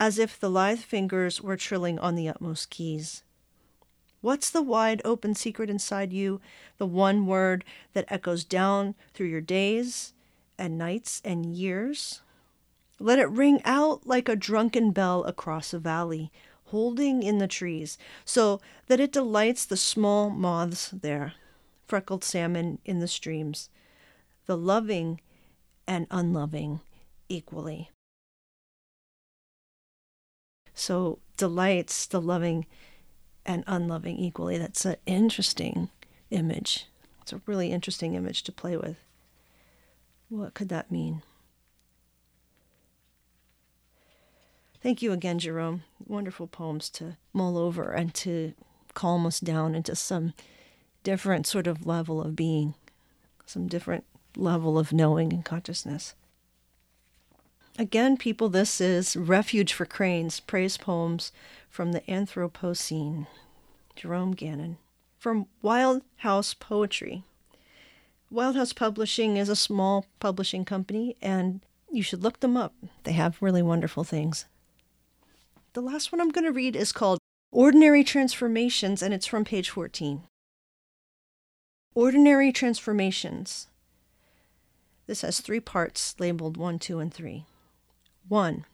as 0.00 0.18
if 0.18 0.40
the 0.40 0.50
lithe 0.50 0.80
fingers 0.80 1.42
were 1.42 1.58
trilling 1.58 1.98
on 1.98 2.14
the 2.14 2.26
utmost 2.26 2.70
keys. 2.70 3.22
What's 4.22 4.50
the 4.50 4.62
wide 4.62 5.02
open 5.04 5.34
secret 5.34 5.68
inside 5.68 6.10
you, 6.12 6.40
the 6.78 6.86
one 6.86 7.26
word 7.26 7.64
that 7.92 8.06
echoes 8.08 8.42
down 8.42 8.94
through 9.12 9.28
your 9.28 9.42
days 9.42 10.14
and 10.58 10.78
nights 10.78 11.20
and 11.22 11.54
years? 11.54 12.22
Let 12.98 13.18
it 13.18 13.28
ring 13.30 13.60
out 13.64 14.06
like 14.06 14.28
a 14.28 14.36
drunken 14.36 14.90
bell 14.90 15.22
across 15.24 15.74
a 15.74 15.78
valley, 15.78 16.32
holding 16.66 17.22
in 17.22 17.38
the 17.38 17.48
trees, 17.48 17.98
so 18.24 18.60
that 18.86 19.00
it 19.00 19.12
delights 19.12 19.64
the 19.64 19.76
small 19.76 20.30
moths 20.30 20.90
there, 20.90 21.34
freckled 21.86 22.24
salmon 22.24 22.78
in 22.84 23.00
the 23.00 23.08
streams, 23.08 23.68
the 24.46 24.56
loving 24.56 25.20
and 25.86 26.06
unloving 26.10 26.80
equally. 27.28 27.90
So 30.80 31.18
delights 31.36 32.06
the 32.06 32.22
loving 32.22 32.64
and 33.44 33.64
unloving 33.66 34.16
equally. 34.16 34.56
That's 34.56 34.86
an 34.86 34.96
interesting 35.04 35.90
image. 36.30 36.86
It's 37.20 37.34
a 37.34 37.42
really 37.44 37.70
interesting 37.70 38.14
image 38.14 38.42
to 38.44 38.52
play 38.52 38.78
with. 38.78 38.96
What 40.30 40.54
could 40.54 40.70
that 40.70 40.90
mean? 40.90 41.20
Thank 44.82 45.02
you 45.02 45.12
again, 45.12 45.38
Jerome. 45.38 45.82
Wonderful 46.06 46.46
poems 46.46 46.88
to 46.90 47.18
mull 47.34 47.58
over 47.58 47.90
and 47.90 48.14
to 48.14 48.54
calm 48.94 49.26
us 49.26 49.38
down 49.38 49.74
into 49.74 49.94
some 49.94 50.32
different 51.04 51.46
sort 51.46 51.66
of 51.66 51.84
level 51.84 52.22
of 52.22 52.34
being, 52.34 52.72
some 53.44 53.68
different 53.68 54.04
level 54.34 54.78
of 54.78 54.94
knowing 54.94 55.30
and 55.30 55.44
consciousness. 55.44 56.14
Again, 57.78 58.16
people, 58.16 58.48
this 58.48 58.80
is 58.80 59.16
Refuge 59.16 59.72
for 59.72 59.86
Cranes, 59.86 60.40
praise 60.40 60.76
poems 60.76 61.32
from 61.68 61.92
the 61.92 62.00
Anthropocene. 62.02 63.26
Jerome 63.96 64.32
Gagnon. 64.32 64.76
From 65.18 65.46
Wild 65.62 66.02
House 66.18 66.52
Poetry. 66.54 67.24
Wildhouse 68.32 68.74
Publishing 68.74 69.36
is 69.36 69.48
a 69.48 69.56
small 69.56 70.06
publishing 70.20 70.64
company, 70.64 71.16
and 71.20 71.60
you 71.90 72.02
should 72.02 72.22
look 72.22 72.40
them 72.40 72.56
up. 72.56 72.74
They 73.04 73.12
have 73.12 73.42
really 73.42 73.62
wonderful 73.62 74.04
things. 74.04 74.46
The 75.72 75.80
last 75.82 76.12
one 76.12 76.20
I'm 76.20 76.30
going 76.30 76.44
to 76.44 76.52
read 76.52 76.76
is 76.76 76.92
called 76.92 77.18
Ordinary 77.50 78.04
Transformations, 78.04 79.02
and 79.02 79.12
it's 79.14 79.26
from 79.26 79.44
page 79.44 79.70
14. 79.70 80.22
Ordinary 81.94 82.52
Transformations. 82.52 83.68
This 85.06 85.22
has 85.22 85.40
three 85.40 85.60
parts 85.60 86.14
labeled 86.18 86.56
1, 86.56 86.78
2, 86.78 86.98
and 87.00 87.12
3. 87.12 87.44
1. 88.30 88.64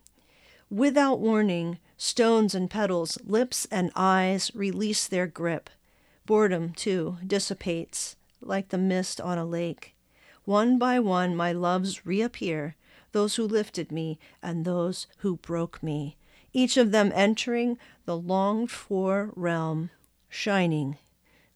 Without 0.69 1.19
warning, 1.19 1.79
stones 1.97 2.55
and 2.55 2.69
petals, 2.69 3.17
lips 3.25 3.67
and 3.71 3.91
eyes 3.97 4.55
release 4.55 5.09
their 5.09 5.27
grip. 5.27 5.71
Boredom, 6.27 6.75
too, 6.75 7.17
dissipates 7.27 8.17
like 8.43 8.69
the 8.69 8.77
mist 8.77 9.19
on 9.19 9.39
a 9.39 9.47
lake. 9.47 9.97
One 10.45 10.77
by 10.77 11.01
one, 11.01 11.35
my 11.35 11.53
loves 11.53 12.05
reappear, 12.05 12.77
those 13.13 13.37
who 13.37 13.45
lifted 13.45 13.91
me 13.91 14.19
and 14.43 14.67
those 14.67 15.07
who 15.19 15.39
broke 15.39 15.83
me, 15.83 16.19
each 16.53 16.77
of 16.77 16.91
them 16.91 17.11
entering 17.15 17.79
the 18.05 18.17
longed 18.17 18.71
for 18.71 19.33
realm, 19.35 19.89
shining, 20.29 20.99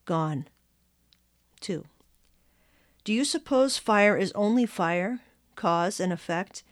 gone. 0.07 0.49
2. 1.61 1.85
Do 3.05 3.13
you 3.13 3.27
suppose 3.27 3.77
fire 3.77 4.17
is 4.17 4.33
only 4.33 4.65
fire, 4.65 5.21
cause 5.55 6.01
and 6.01 6.15
effect, 6.15 6.63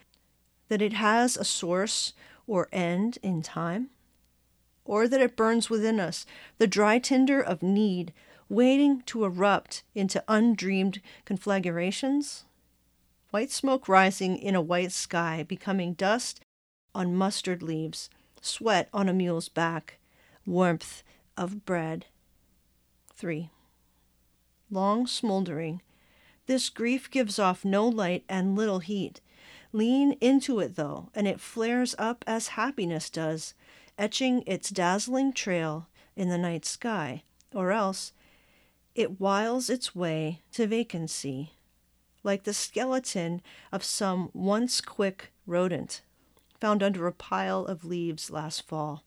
that 0.69 0.81
it 0.81 0.93
has 0.93 1.35
a 1.35 1.43
source 1.43 2.13
or 2.47 2.67
end 2.71 3.17
in 3.21 3.41
time? 3.41 3.89
Or 4.85 5.07
that 5.07 5.21
it 5.21 5.35
burns 5.35 5.69
within 5.69 5.99
us, 5.99 6.25
the 6.57 6.67
dry 6.67 6.97
tinder 6.97 7.41
of 7.41 7.61
need, 7.61 8.13
waiting 8.47 9.01
to 9.03 9.25
erupt 9.25 9.83
into 9.93 10.23
undreamed 10.27 11.01
conflagrations? 11.25 12.45
White 13.31 13.51
smoke 13.51 13.87
rising 13.87 14.37
in 14.37 14.55
a 14.55 14.61
white 14.61 14.91
sky, 14.91 15.43
becoming 15.47 15.93
dust 15.93 16.41
on 16.95 17.15
mustard 17.15 17.61
leaves, 17.61 18.09
sweat 18.41 18.89
on 18.91 19.07
a 19.07 19.13
mule's 19.13 19.49
back, 19.49 19.99
warmth 20.45 21.03
of 21.37 21.65
bread. 21.65 22.07
3. 23.15 23.51
Long 24.71 25.05
smoldering. 25.05 25.81
This 26.47 26.69
grief 26.69 27.11
gives 27.11 27.37
off 27.37 27.63
no 27.63 27.87
light 27.87 28.23
and 28.27 28.55
little 28.55 28.79
heat. 28.79 29.21
Lean 29.71 30.13
into 30.13 30.59
it, 30.59 30.75
though, 30.75 31.09
and 31.13 31.27
it 31.27 31.39
flares 31.39 31.95
up 31.97 32.23
as 32.25 32.49
happiness 32.49 33.09
does, 33.09 33.53
etching 33.97 34.43
its 34.47 34.69
dazzling 34.69 35.31
trail 35.31 35.87
in 36.15 36.29
the 36.29 36.37
night 36.37 36.65
sky, 36.65 37.23
or 37.53 37.71
else 37.71 38.13
it 38.95 39.19
wiles 39.19 39.69
its 39.69 39.95
way 39.95 40.41
to 40.51 40.67
vacancy, 40.67 41.53
like 42.23 42.43
the 42.43 42.53
skeleton 42.53 43.41
of 43.71 43.83
some 43.83 44.29
once 44.33 44.81
quick 44.81 45.31
rodent 45.45 46.01
found 46.59 46.83
under 46.83 47.07
a 47.07 47.13
pile 47.13 47.65
of 47.65 47.85
leaves 47.85 48.29
last 48.29 48.67
fall. 48.67 49.03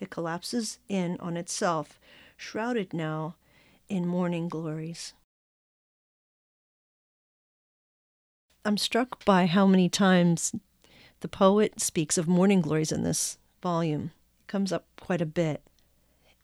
It 0.00 0.10
collapses 0.10 0.78
in 0.88 1.18
on 1.20 1.36
itself, 1.36 1.98
shrouded 2.36 2.92
now 2.92 3.36
in 3.88 4.06
morning 4.06 4.48
glories. 4.48 5.12
I'm 8.66 8.76
struck 8.76 9.24
by 9.24 9.46
how 9.46 9.64
many 9.64 9.88
times 9.88 10.52
the 11.20 11.28
poet 11.28 11.80
speaks 11.80 12.18
of 12.18 12.26
morning 12.26 12.60
glories 12.60 12.90
in 12.90 13.04
this 13.04 13.38
volume. 13.62 14.10
It 14.40 14.48
comes 14.48 14.72
up 14.72 14.86
quite 15.00 15.20
a 15.20 15.26
bit. 15.26 15.62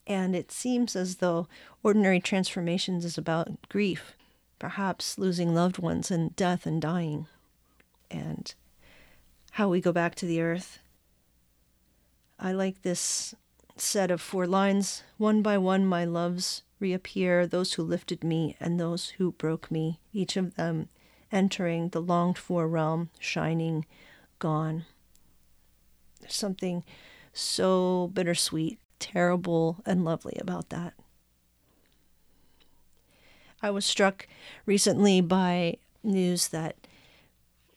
And 0.07 0.33
it 0.33 0.49
seems 0.49 0.95
as 0.95 1.17
though 1.17 1.49
Ordinary 1.83 2.21
Transformations 2.21 3.03
is 3.03 3.17
about 3.17 3.67
grief, 3.67 4.13
perhaps 4.57 5.17
losing 5.17 5.53
loved 5.53 5.79
ones 5.79 6.09
and 6.09 6.33
death 6.37 6.65
and 6.65 6.81
dying, 6.81 7.27
and 8.09 8.55
how 9.51 9.67
we 9.67 9.81
go 9.81 9.91
back 9.91 10.15
to 10.15 10.25
the 10.25 10.39
earth. 10.39 10.79
I 12.39 12.53
like 12.53 12.83
this 12.83 13.35
set 13.75 14.09
of 14.09 14.21
four 14.21 14.47
lines 14.47 15.03
One 15.17 15.41
by 15.41 15.57
one, 15.57 15.85
my 15.85 16.05
loves 16.05 16.63
reappear, 16.79 17.45
those 17.45 17.73
who 17.73 17.83
lifted 17.83 18.23
me 18.23 18.55
and 18.61 18.79
those 18.79 19.09
who 19.17 19.33
broke 19.33 19.69
me, 19.69 19.99
each 20.13 20.37
of 20.37 20.55
them 20.55 20.87
entering 21.33 21.89
the 21.89 22.01
longed 22.01 22.37
for 22.37 22.67
realm, 22.67 23.09
shining, 23.19 23.85
gone. 24.39 24.85
There's 26.21 26.35
something 26.35 26.85
so 27.33 28.11
bittersweet, 28.13 28.79
terrible, 28.99 29.81
and 29.85 30.05
lovely 30.05 30.37
about 30.39 30.69
that. 30.69 30.93
I 33.61 33.71
was 33.71 33.85
struck 33.85 34.27
recently 34.65 35.19
by 35.21 35.77
news 36.03 36.49
that 36.49 36.75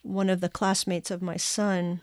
one 0.03 0.29
of 0.29 0.40
the 0.40 0.49
classmates 0.49 1.11
of 1.11 1.23
my 1.23 1.37
son 1.37 2.01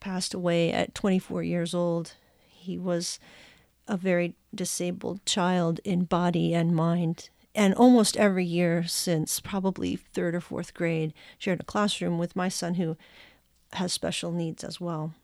passed 0.00 0.34
away 0.34 0.72
at 0.72 0.94
24 0.94 1.42
years 1.42 1.74
old. 1.74 2.14
He 2.46 2.76
was 2.76 3.18
a 3.88 3.96
very 3.96 4.34
disabled 4.54 5.24
child 5.24 5.80
in 5.84 6.04
body 6.04 6.54
and 6.54 6.74
mind, 6.74 7.30
and 7.54 7.74
almost 7.74 8.16
every 8.16 8.44
year 8.44 8.84
since 8.84 9.40
probably 9.40 9.96
third 9.96 10.34
or 10.34 10.40
fourth 10.40 10.74
grade, 10.74 11.14
shared 11.38 11.60
a 11.60 11.64
classroom 11.64 12.18
with 12.18 12.34
my 12.34 12.48
son 12.48 12.74
who 12.74 12.96
has 13.74 13.92
special 13.92 14.32
needs 14.32 14.64
as 14.64 14.80
well. 14.80 15.14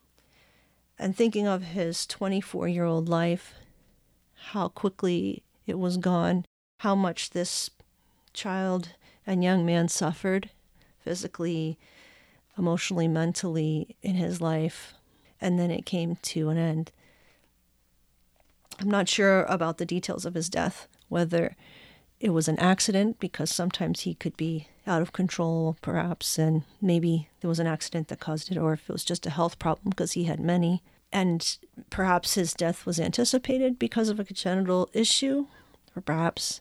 And 0.98 1.16
thinking 1.16 1.46
of 1.46 1.62
his 1.62 2.06
24 2.06 2.68
year 2.68 2.84
old 2.84 3.08
life, 3.08 3.54
how 4.50 4.68
quickly 4.68 5.42
it 5.66 5.78
was 5.78 5.96
gone, 5.96 6.44
how 6.78 6.94
much 6.94 7.30
this 7.30 7.70
child 8.32 8.90
and 9.26 9.42
young 9.42 9.66
man 9.66 9.88
suffered 9.88 10.50
physically, 11.00 11.78
emotionally, 12.56 13.08
mentally 13.08 13.96
in 14.02 14.14
his 14.14 14.40
life, 14.40 14.94
and 15.40 15.58
then 15.58 15.70
it 15.70 15.86
came 15.86 16.16
to 16.16 16.48
an 16.50 16.58
end. 16.58 16.92
I'm 18.78 18.90
not 18.90 19.08
sure 19.08 19.44
about 19.44 19.78
the 19.78 19.86
details 19.86 20.24
of 20.24 20.34
his 20.34 20.48
death, 20.48 20.86
whether 21.08 21.56
it 22.20 22.30
was 22.30 22.48
an 22.48 22.58
accident 22.58 23.18
because 23.18 23.50
sometimes 23.50 24.02
he 24.02 24.14
could 24.14 24.36
be 24.36 24.68
out 24.86 25.00
of 25.00 25.12
control, 25.12 25.76
perhaps, 25.80 26.38
and 26.38 26.62
maybe 26.80 27.28
there 27.40 27.48
was 27.48 27.58
an 27.58 27.66
accident 27.66 28.08
that 28.08 28.20
caused 28.20 28.52
it, 28.52 28.58
or 28.58 28.74
if 28.74 28.88
it 28.88 28.92
was 28.92 29.04
just 29.04 29.26
a 29.26 29.30
health 29.30 29.58
problem 29.58 29.88
because 29.90 30.12
he 30.12 30.24
had 30.24 30.38
many. 30.38 30.82
And 31.10 31.58
perhaps 31.88 32.34
his 32.34 32.52
death 32.52 32.84
was 32.84 33.00
anticipated 33.00 33.78
because 33.78 34.10
of 34.10 34.20
a 34.20 34.24
congenital 34.24 34.90
issue, 34.92 35.46
or 35.96 36.02
perhaps 36.02 36.60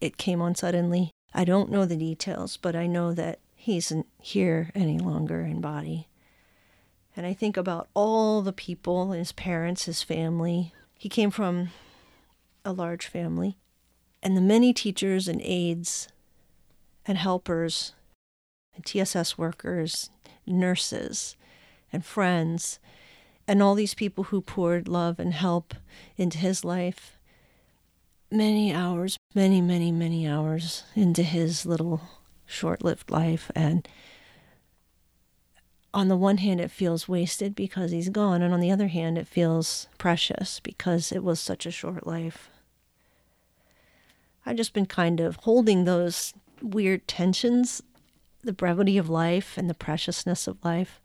it 0.00 0.16
came 0.16 0.42
on 0.42 0.56
suddenly. 0.56 1.12
I 1.32 1.44
don't 1.44 1.70
know 1.70 1.86
the 1.86 1.96
details, 1.96 2.56
but 2.56 2.74
I 2.74 2.86
know 2.86 3.14
that 3.14 3.38
he 3.54 3.76
isn't 3.76 4.06
here 4.20 4.70
any 4.74 4.98
longer 4.98 5.42
in 5.42 5.60
body. 5.60 6.08
And 7.16 7.24
I 7.24 7.32
think 7.32 7.56
about 7.56 7.88
all 7.94 8.42
the 8.42 8.52
people 8.52 9.12
his 9.12 9.32
parents, 9.32 9.84
his 9.84 10.02
family. 10.02 10.74
He 10.98 11.08
came 11.08 11.30
from 11.30 11.70
a 12.64 12.72
large 12.72 13.06
family 13.06 13.56
and 14.26 14.36
the 14.36 14.40
many 14.40 14.72
teachers 14.72 15.28
and 15.28 15.40
aides 15.40 16.08
and 17.06 17.16
helpers 17.16 17.92
and 18.74 18.84
TSS 18.84 19.38
workers, 19.38 20.10
nurses 20.44 21.36
and 21.92 22.04
friends, 22.04 22.80
and 23.46 23.62
all 23.62 23.76
these 23.76 23.94
people 23.94 24.24
who 24.24 24.40
poured 24.40 24.88
love 24.88 25.20
and 25.20 25.32
help 25.32 25.74
into 26.16 26.38
his 26.38 26.64
life. 26.64 27.20
Many 28.28 28.74
hours, 28.74 29.16
many, 29.32 29.60
many, 29.60 29.92
many 29.92 30.26
hours 30.26 30.82
into 30.96 31.22
his 31.22 31.64
little 31.64 32.00
short 32.46 32.82
lived 32.82 33.12
life. 33.12 33.52
And 33.54 33.86
on 35.94 36.08
the 36.08 36.16
one 36.16 36.38
hand, 36.38 36.60
it 36.60 36.72
feels 36.72 37.06
wasted 37.06 37.54
because 37.54 37.92
he's 37.92 38.08
gone. 38.08 38.42
And 38.42 38.52
on 38.52 38.58
the 38.58 38.72
other 38.72 38.88
hand, 38.88 39.18
it 39.18 39.28
feels 39.28 39.86
precious 39.98 40.58
because 40.58 41.12
it 41.12 41.22
was 41.22 41.38
such 41.38 41.64
a 41.64 41.70
short 41.70 42.08
life. 42.08 42.50
I've 44.46 44.56
just 44.56 44.72
been 44.72 44.86
kind 44.86 45.20
of 45.20 45.36
holding 45.36 45.84
those 45.84 46.32
weird 46.62 47.06
tensions 47.06 47.82
the 48.46 48.52
brevity 48.52 48.96
of 48.96 49.10
life 49.10 49.58
and 49.58 49.68
the 49.68 49.74
preciousness 49.74 50.46
of 50.46 50.64
life, 50.64 51.00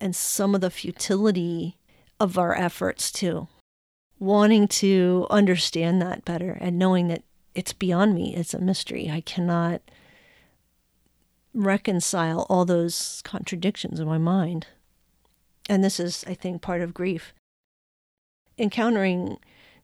and 0.00 0.14
some 0.14 0.54
of 0.54 0.60
the 0.60 0.70
futility 0.70 1.76
of 2.20 2.38
our 2.38 2.54
efforts 2.54 3.10
too. 3.10 3.48
Wanting 4.20 4.68
to 4.68 5.26
understand 5.30 6.02
that 6.02 6.24
better 6.24 6.58
and 6.60 6.78
knowing 6.78 7.08
that 7.08 7.22
it's 7.54 7.72
beyond 7.72 8.14
me, 8.14 8.36
it's 8.36 8.54
a 8.54 8.60
mystery. 8.60 9.10
I 9.10 9.22
cannot 9.22 9.80
reconcile 11.54 12.46
all 12.48 12.64
those 12.64 13.22
contradictions 13.24 13.98
in 13.98 14.06
my 14.06 14.18
mind. 14.18 14.66
And 15.68 15.82
this 15.82 15.98
is, 15.98 16.24
I 16.26 16.34
think, 16.34 16.62
part 16.62 16.82
of 16.82 16.94
grief. 16.94 17.32
Encountering 18.58 19.38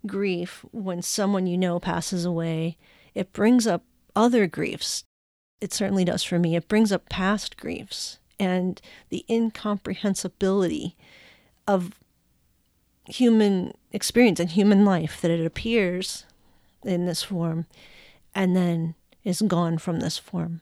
grief 0.06 0.64
when 0.72 1.02
someone 1.02 1.46
you 1.46 1.58
know 1.58 1.78
passes 1.78 2.24
away, 2.24 2.76
it 3.14 3.32
brings 3.32 3.66
up 3.66 3.82
other 4.14 4.46
griefs. 4.46 5.04
It 5.60 5.72
certainly 5.72 6.04
does 6.04 6.22
for 6.22 6.38
me. 6.38 6.56
It 6.56 6.68
brings 6.68 6.92
up 6.92 7.08
past 7.08 7.56
griefs 7.56 8.18
and 8.38 8.80
the 9.08 9.24
incomprehensibility 9.30 10.96
of 11.66 11.92
human 13.06 13.74
experience 13.92 14.40
and 14.40 14.50
human 14.50 14.84
life 14.84 15.20
that 15.20 15.30
it 15.30 15.44
appears 15.44 16.24
in 16.84 17.06
this 17.06 17.22
form 17.22 17.66
and 18.34 18.56
then 18.56 18.94
is 19.22 19.42
gone 19.42 19.78
from 19.78 20.00
this 20.00 20.18
form 20.18 20.60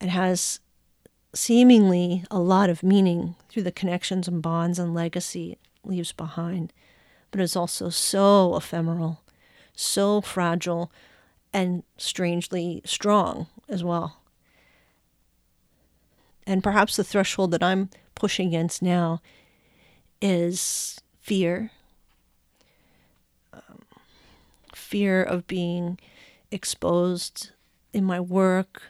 and 0.00 0.10
has 0.10 0.60
seemingly 1.34 2.24
a 2.30 2.38
lot 2.38 2.70
of 2.70 2.82
meaning 2.82 3.34
through 3.48 3.62
the 3.62 3.72
connections 3.72 4.28
and 4.28 4.42
bonds 4.42 4.78
and 4.78 4.94
legacy 4.94 5.52
it 5.52 5.58
leaves 5.84 6.12
behind 6.12 6.72
but 7.34 7.42
is 7.42 7.56
also 7.56 7.88
so 7.88 8.54
ephemeral, 8.54 9.20
so 9.74 10.20
fragile, 10.20 10.92
and 11.52 11.82
strangely 11.96 12.80
strong 12.84 13.48
as 13.68 13.82
well. 13.82 14.20
And 16.46 16.62
perhaps 16.62 16.94
the 16.94 17.02
threshold 17.02 17.50
that 17.50 17.60
I'm 17.60 17.90
pushing 18.14 18.46
against 18.46 18.82
now 18.82 19.20
is 20.22 21.00
fear 21.18 21.72
um, 23.52 23.82
fear 24.72 25.20
of 25.20 25.48
being 25.48 25.98
exposed 26.52 27.50
in 27.92 28.04
my 28.04 28.20
work 28.20 28.80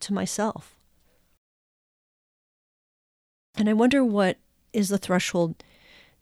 to 0.00 0.12
myself. 0.12 0.74
And 3.56 3.68
I 3.68 3.74
wonder 3.74 4.04
what 4.04 4.38
is 4.72 4.88
the 4.88 4.98
threshold 4.98 5.62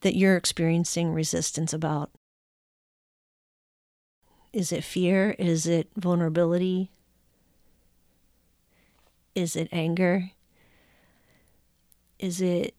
that 0.00 0.16
you're 0.16 0.36
experiencing 0.36 1.12
resistance 1.12 1.72
about? 1.72 2.10
Is 4.52 4.72
it 4.72 4.82
fear? 4.82 5.36
Is 5.38 5.66
it 5.66 5.88
vulnerability? 5.96 6.90
Is 9.34 9.54
it 9.54 9.68
anger? 9.70 10.32
Is 12.18 12.40
it 12.40 12.74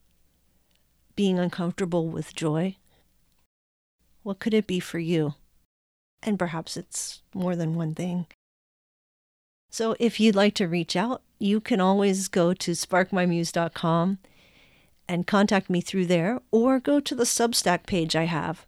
being 1.15 1.39
uncomfortable 1.39 2.07
with 2.07 2.35
joy? 2.35 2.75
What 4.23 4.39
could 4.39 4.53
it 4.53 4.67
be 4.67 4.79
for 4.79 4.99
you? 4.99 5.35
And 6.21 6.37
perhaps 6.37 6.77
it's 6.77 7.21
more 7.33 7.55
than 7.55 7.75
one 7.75 7.95
thing. 7.95 8.27
So 9.71 9.95
if 9.99 10.19
you'd 10.19 10.35
like 10.35 10.53
to 10.55 10.67
reach 10.67 10.95
out, 10.95 11.21
you 11.39 11.59
can 11.61 11.79
always 11.79 12.27
go 12.27 12.53
to 12.53 12.71
sparkmymuse.com 12.71 14.19
and 15.11 15.27
contact 15.27 15.69
me 15.69 15.81
through 15.81 16.05
there 16.05 16.39
or 16.51 16.79
go 16.79 17.01
to 17.01 17.13
the 17.13 17.25
Substack 17.25 17.85
page 17.85 18.15
I 18.15 18.23
have. 18.23 18.65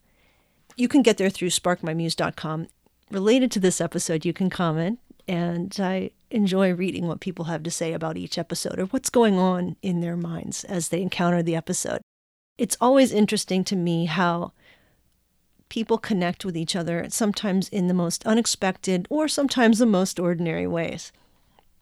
You 0.76 0.90
can 0.90 1.02
get 1.02 1.16
there 1.16 1.30
through 1.30 1.52
sparkmymuse.com. 1.52 2.68
Related 3.10 3.50
to 3.52 3.62
this 3.62 3.80
episode, 3.80 4.26
you 4.26 4.34
can 4.34 4.50
comment, 4.50 5.00
and 5.26 5.74
I 5.80 6.12
enjoy 6.32 6.74
reading 6.74 7.08
what 7.08 7.22
people 7.22 7.46
have 7.46 7.64
to 7.64 7.72
say 7.72 7.94
about 7.94 8.18
each 8.18 8.38
episode 8.38 8.78
or 8.78 8.88
what's 8.88 9.10
going 9.10 9.40
on 9.40 9.78
in 9.82 10.02
their 10.02 10.18
minds 10.18 10.66
as 10.66 10.90
they 10.90 11.02
encounter 11.02 11.42
the 11.42 11.56
episode. 11.56 12.02
It's 12.58 12.78
always 12.82 13.14
interesting 13.14 13.64
to 13.64 13.78
me 13.78 14.06
how 14.06 14.52
people 15.70 15.98
connect 15.98 16.44
with 16.44 16.58
each 16.58 16.76
other, 16.76 17.06
sometimes 17.08 17.70
in 17.70 17.88
the 17.88 17.94
most 17.94 18.26
unexpected 18.26 19.08
or 19.10 19.30
sometimes 19.30 19.80
the 19.80 19.86
most 19.86 20.20
ordinary 20.20 20.68
ways. 20.68 21.14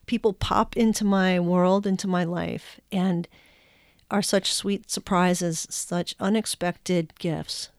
People 0.06 0.34
pop 0.34 0.78
into 0.78 1.04
my 1.04 1.40
world, 1.40 1.88
into 1.88 2.08
my 2.08 2.24
life, 2.24 2.80
and 2.92 3.28
are 4.12 4.22
such 4.22 4.54
sweet 4.54 4.92
surprises, 4.92 5.66
such 5.70 6.16
unexpected 6.20 7.18
gifts. 7.18 7.70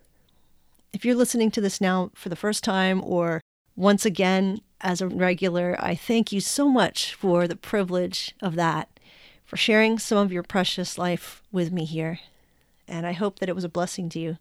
If 0.92 1.05
you're 1.05 1.14
listening 1.14 1.51
to 1.53 1.61
this 1.61 1.81
now 1.81 2.11
for 2.14 2.29
the 2.29 2.37
first 2.37 2.64
time 2.64 3.03
or 3.05 3.40
once 3.77 4.05
again 4.05 4.61
as 4.81 5.01
a 5.01 5.09
regular, 5.09 5.77
I 5.79 5.95
thank 5.95 6.33
you 6.33 6.40
so 6.40 6.68
much 6.68 7.14
for 7.14 7.47
the 7.47 7.57
privilege 7.57 8.35
of 8.40 8.57
that, 8.57 8.88
for 9.45 9.57
sharing 9.57 9.99
some 9.99 10.18
of 10.18 10.33
your 10.33 10.42
precious 10.42 10.99
life 10.99 11.42
with 11.53 11.71
me 11.71 11.85
here. 11.85 12.18
And 12.88 13.07
I 13.07 13.12
hope 13.12 13.38
that 13.38 13.49
it 13.49 13.55
was 13.55 13.64
a 13.64 13.68
blessing 13.68 14.09
to 14.11 14.18
you. 14.18 14.38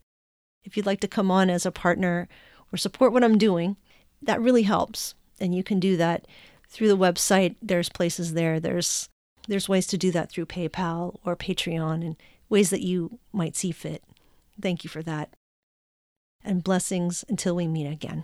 If 0.63 0.75
you'd 0.75 0.85
like 0.85 0.99
to 1.01 1.07
come 1.07 1.29
on 1.29 1.49
as 1.49 1.65
a 1.65 1.71
partner 1.71 2.27
or 2.71 2.77
support 2.77 3.11
what 3.11 3.23
I'm 3.23 3.37
doing, 3.37 3.75
that 4.21 4.41
really 4.41 4.63
helps. 4.63 5.13
And 5.39 5.53
you 5.53 5.63
can 5.63 5.79
do 5.79 5.97
that 5.97 6.25
through 6.69 6.87
the 6.87 6.97
website. 6.97 7.55
There's 7.61 7.89
places 7.89 8.33
there. 8.33 8.59
There's 8.59 9.09
there's 9.51 9.67
ways 9.67 9.85
to 9.85 9.97
do 9.97 10.11
that 10.11 10.31
through 10.31 10.45
PayPal 10.45 11.17
or 11.25 11.35
Patreon 11.35 12.05
and 12.05 12.15
ways 12.47 12.69
that 12.69 12.79
you 12.79 13.19
might 13.33 13.57
see 13.57 13.71
fit. 13.71 14.01
Thank 14.61 14.85
you 14.85 14.89
for 14.89 15.03
that. 15.03 15.33
And 16.41 16.63
blessings 16.63 17.25
until 17.27 17.53
we 17.57 17.67
meet 17.67 17.85
again. 17.85 18.23